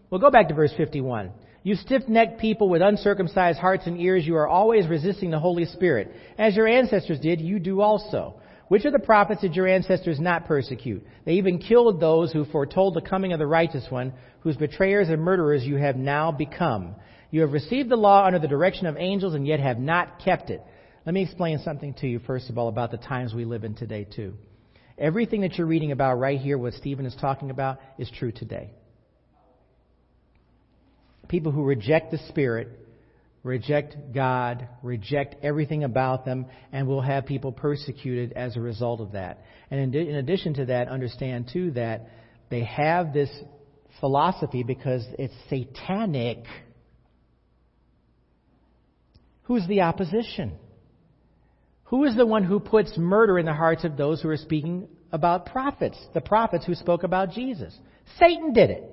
[0.10, 1.32] Well, go back to verse 51.
[1.64, 5.66] You stiff necked people with uncircumcised hearts and ears, you are always resisting the Holy
[5.66, 6.16] Spirit.
[6.38, 8.41] As your ancestors did, you do also.
[8.72, 11.06] Which of the prophets did your ancestors not persecute?
[11.26, 14.14] They even killed those who foretold the coming of the righteous one,
[14.44, 16.96] whose betrayers and murderers you have now become.
[17.32, 20.50] You have received the law under the direction of angels and yet have not kept
[20.50, 20.64] it.
[21.06, 23.76] Let me explain something to you, first of all, about the times we live in
[23.76, 24.36] today, too.
[24.98, 28.72] Everything that you're reading about right here, what Stephen is talking about, is true today.
[31.28, 32.70] People who reject the Spirit
[33.44, 39.14] reject God, reject everything about them, and we'll have people persecuted as a result of
[39.14, 39.44] that.
[39.70, 42.08] And in, in, addition to that, understand too that
[42.50, 43.30] they have this
[44.00, 46.44] philosophy because it's satanic.
[49.44, 50.54] Who's the opposition?
[51.86, 54.88] Who is the one who puts murder in the hearts of those who are speaking
[55.12, 55.98] about prophets?
[56.14, 57.78] The prophets who spoke about Jesus.
[58.20, 58.84] Satan did it.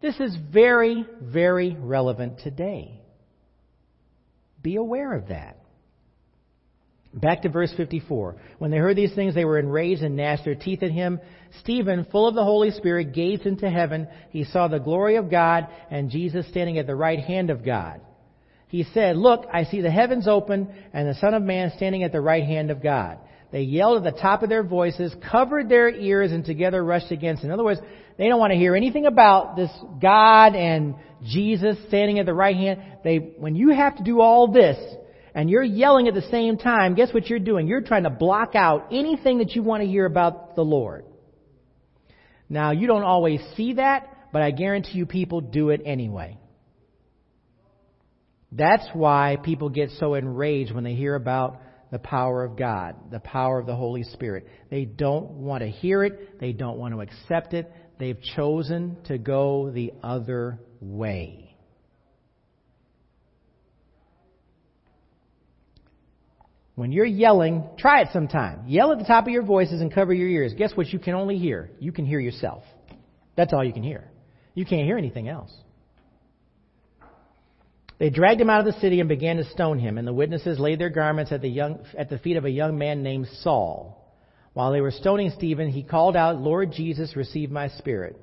[0.00, 2.99] This is very, very relevant today.
[4.62, 5.56] Be aware of that.
[7.12, 8.36] Back to verse 54.
[8.58, 11.18] When they heard these things, they were enraged and gnashed their teeth at him.
[11.60, 14.06] Stephen, full of the Holy Spirit, gazed into heaven.
[14.30, 18.00] He saw the glory of God and Jesus standing at the right hand of God.
[18.68, 22.12] He said, Look, I see the heavens open and the Son of Man standing at
[22.12, 23.18] the right hand of God.
[23.50, 27.42] They yelled at the top of their voices, covered their ears, and together rushed against.
[27.42, 27.80] In other words,
[28.16, 30.94] they don't want to hear anything about this God and
[31.24, 32.82] Jesus standing at the right hand.
[33.04, 34.76] They, when you have to do all this,
[35.34, 37.66] and you're yelling at the same time, guess what you're doing?
[37.66, 41.04] You're trying to block out anything that you want to hear about the Lord.
[42.48, 46.36] Now, you don't always see that, but I guarantee you people do it anyway.
[48.50, 51.60] That's why people get so enraged when they hear about
[51.92, 54.48] the power of God, the power of the Holy Spirit.
[54.70, 56.40] They don't want to hear it.
[56.40, 57.70] They don't want to accept it.
[58.00, 61.54] They've chosen to go the other way.
[66.76, 68.64] When you're yelling, try it sometime.
[68.66, 70.54] Yell at the top of your voices and cover your ears.
[70.56, 71.70] Guess what you can only hear?
[71.78, 72.62] You can hear yourself.
[73.36, 74.10] That's all you can hear.
[74.54, 75.54] You can't hear anything else.
[77.98, 80.58] They dragged him out of the city and began to stone him, and the witnesses
[80.58, 83.99] laid their garments at the, young, at the feet of a young man named Saul.
[84.52, 88.16] While they were stoning Stephen, he called out, Lord Jesus, receive my spirit.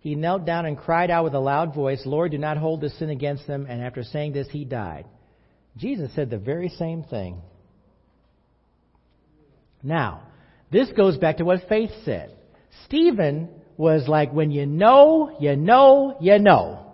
[0.00, 2.98] He knelt down and cried out with a loud voice, Lord, do not hold this
[2.98, 3.66] sin against them.
[3.68, 5.06] And after saying this, he died.
[5.76, 7.40] Jesus said the very same thing.
[9.82, 10.22] Now,
[10.70, 12.34] this goes back to what Faith said.
[12.84, 16.92] Stephen was like, when you know, you know, you know.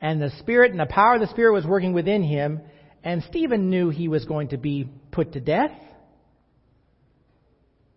[0.00, 2.60] And the Spirit and the power of the Spirit was working within him,
[3.02, 5.72] and Stephen knew he was going to be put to death.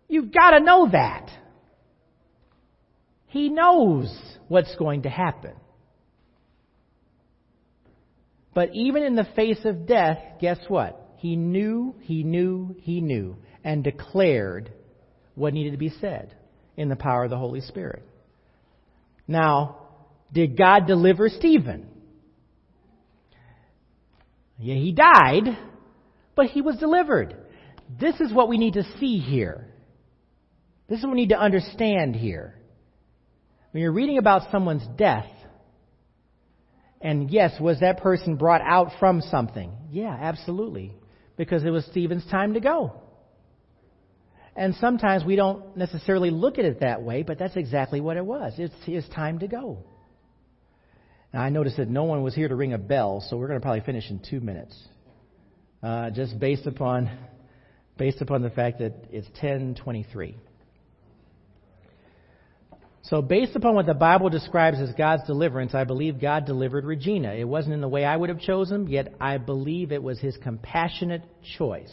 [0.08, 1.30] You've got to know that.
[3.26, 4.16] He knows
[4.48, 5.52] what's going to happen.
[8.54, 11.00] But even in the face of death, guess what?
[11.18, 14.72] He knew, he knew, he knew, and declared
[15.34, 16.34] what needed to be said
[16.76, 18.02] in the power of the Holy Spirit.
[19.28, 19.76] Now,
[20.32, 21.86] did God deliver Stephen?
[24.58, 25.56] Yeah, he died,
[26.34, 27.36] but he was delivered.
[28.00, 29.67] This is what we need to see here.
[30.88, 32.54] This is what we need to understand here.
[33.72, 35.28] When you're reading about someone's death,
[37.00, 39.70] and yes, was that person brought out from something?
[39.90, 40.92] Yeah, absolutely.
[41.36, 43.00] Because it was Stephen's time to go.
[44.56, 48.24] And sometimes we don't necessarily look at it that way, but that's exactly what it
[48.24, 48.54] was.
[48.58, 49.84] It's his time to go.
[51.32, 53.60] Now, I noticed that no one was here to ring a bell, so we're going
[53.60, 54.76] to probably finish in two minutes.
[55.82, 57.10] Uh, just based upon,
[57.98, 60.34] based upon the fact that it's 1023.
[63.02, 67.32] So, based upon what the Bible describes as God's deliverance, I believe God delivered Regina.
[67.32, 70.36] It wasn't in the way I would have chosen, yet I believe it was his
[70.36, 71.22] compassionate
[71.56, 71.92] choice.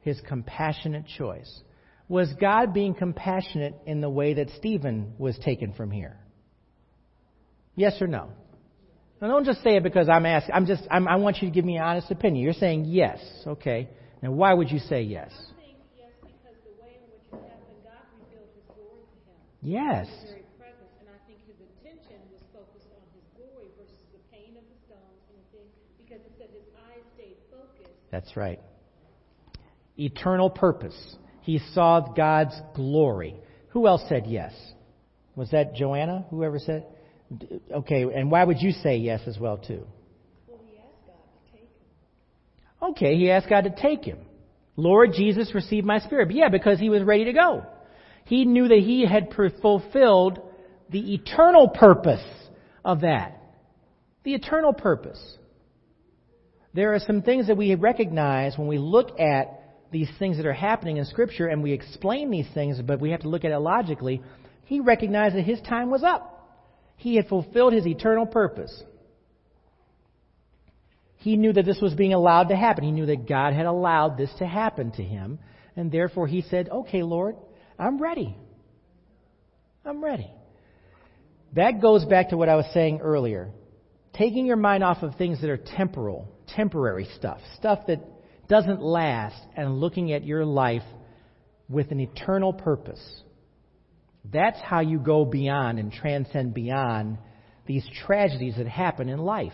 [0.00, 1.60] His compassionate choice.
[2.08, 6.16] Was God being compassionate in the way that Stephen was taken from here?
[7.74, 8.30] Yes or no?
[9.20, 10.54] Now, don't just say it because I'm asking.
[10.54, 12.44] I'm just, I'm, I want you to give me an honest opinion.
[12.44, 13.18] You're saying yes.
[13.46, 13.88] Okay.
[14.20, 15.32] Now, why would you say yes?
[19.62, 20.06] Yes.
[21.00, 24.78] and I think his attention was focused on his glory versus the pain of the
[24.86, 27.94] stones and the thing, because it said his eyes stayed focused.
[28.10, 28.60] That's right.
[29.98, 31.16] Eternal purpose.
[31.42, 33.36] He saw God's glory.
[33.70, 34.52] Who else said yes?
[35.36, 36.26] Was that Joanna?
[36.30, 36.86] Whoever said?
[37.72, 39.86] Okay, and why would you say yes as well too?
[40.46, 42.90] Well, he asked God to take him.
[42.90, 44.18] Okay, he asked God to take him.
[44.76, 46.26] Lord Jesus, receive my spirit.
[46.26, 47.66] But yeah, because he was ready to go.
[48.26, 50.40] He knew that he had fulfilled
[50.90, 52.24] the eternal purpose
[52.84, 53.40] of that.
[54.24, 55.20] The eternal purpose.
[56.74, 59.62] There are some things that we recognize when we look at
[59.92, 63.20] these things that are happening in Scripture and we explain these things, but we have
[63.20, 64.20] to look at it logically.
[64.64, 66.32] He recognized that his time was up.
[66.96, 68.82] He had fulfilled his eternal purpose.
[71.18, 72.82] He knew that this was being allowed to happen.
[72.82, 75.38] He knew that God had allowed this to happen to him.
[75.76, 77.36] And therefore he said, Okay, Lord,
[77.78, 78.36] I'm ready.
[79.84, 80.30] I'm ready.
[81.54, 83.50] That goes back to what I was saying earlier.
[84.14, 88.00] Taking your mind off of things that are temporal, temporary stuff, stuff that
[88.48, 90.82] doesn't last, and looking at your life
[91.68, 93.00] with an eternal purpose.
[94.32, 97.18] That's how you go beyond and transcend beyond
[97.66, 99.52] these tragedies that happen in life.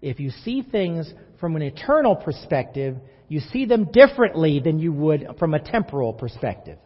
[0.00, 2.96] If you see things from an eternal perspective,
[3.28, 6.78] you see them differently than you would from a temporal perspective.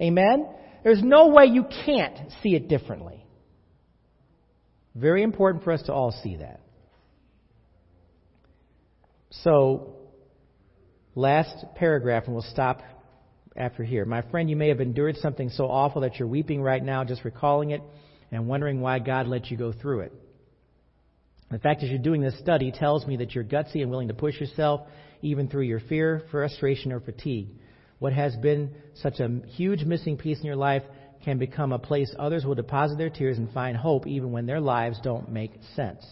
[0.00, 0.48] Amen?
[0.82, 3.24] There's no way you can't see it differently.
[4.94, 6.60] Very important for us to all see that.
[9.42, 9.96] So,
[11.14, 12.82] last paragraph, and we'll stop
[13.56, 14.04] after here.
[14.04, 17.24] My friend, you may have endured something so awful that you're weeping right now just
[17.24, 17.82] recalling it
[18.30, 20.12] and wondering why God let you go through it.
[21.50, 24.14] The fact that you're doing this study tells me that you're gutsy and willing to
[24.14, 24.82] push yourself
[25.22, 27.48] even through your fear, frustration, or fatigue.
[27.98, 30.82] What has been such a huge missing piece in your life
[31.24, 34.60] can become a place others will deposit their tears and find hope even when their
[34.60, 36.04] lives don't make sense.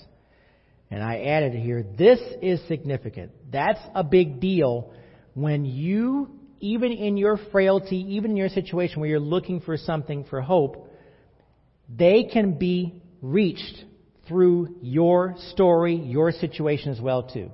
[0.90, 3.32] And I added here, this is significant.
[3.50, 4.92] That's a big deal
[5.34, 6.30] when you,
[6.60, 10.90] even in your frailty, even in your situation where you're looking for something for hope,
[11.88, 13.84] they can be reached
[14.28, 17.50] through your story, your situation as well too.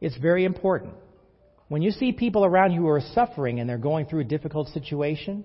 [0.00, 0.94] It's very important.
[1.72, 4.68] When you see people around you who are suffering and they're going through a difficult
[4.68, 5.42] situation,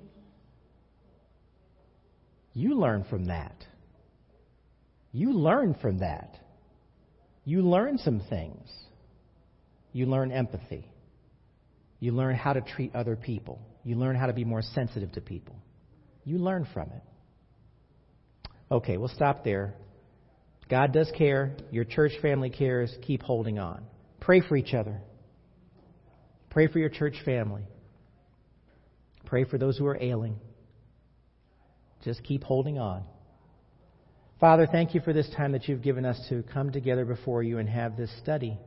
[2.52, 3.56] you learn from that.
[5.14, 6.38] You learn from that.
[7.46, 8.70] You learn some things.
[9.94, 10.92] You learn empathy.
[12.02, 13.62] You learn how to treat other people.
[13.86, 15.56] You learn how to be more sensitive to people.
[16.26, 17.04] You learn from it.
[18.70, 19.76] Okay, we'll stop there.
[20.70, 21.56] God does care.
[21.72, 22.94] Your church family cares.
[23.04, 23.86] Keep holding on.
[24.20, 25.00] Pray for each other.
[26.58, 27.62] Pray for your church family.
[29.28, 30.40] Pray for those who are ailing.
[32.04, 33.04] Just keep holding on.
[34.40, 37.60] Father, thank you for this time that you've given us to come together before you
[37.60, 38.58] and have this study.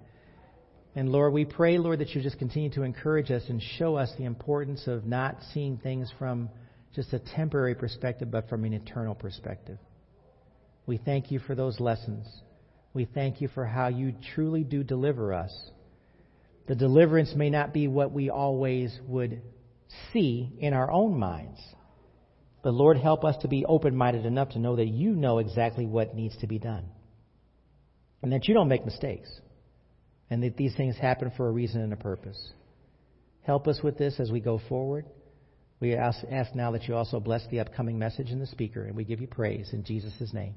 [0.94, 4.12] And Lord, we pray, Lord, that you just continue to encourage us and show us
[4.16, 6.48] the importance of not seeing things from
[6.94, 9.78] just a temporary perspective, but from an eternal perspective.
[10.86, 12.28] We thank you for those lessons.
[12.94, 15.52] We thank you for how you truly do deliver us.
[16.70, 19.42] The deliverance may not be what we always would
[20.12, 21.58] see in our own minds.
[22.62, 25.84] But Lord, help us to be open minded enough to know that you know exactly
[25.84, 26.84] what needs to be done.
[28.22, 29.28] And that you don't make mistakes.
[30.30, 32.52] And that these things happen for a reason and a purpose.
[33.42, 35.06] Help us with this as we go forward.
[35.80, 38.94] We ask, ask now that you also bless the upcoming message and the speaker, and
[38.94, 40.54] we give you praise in Jesus' name.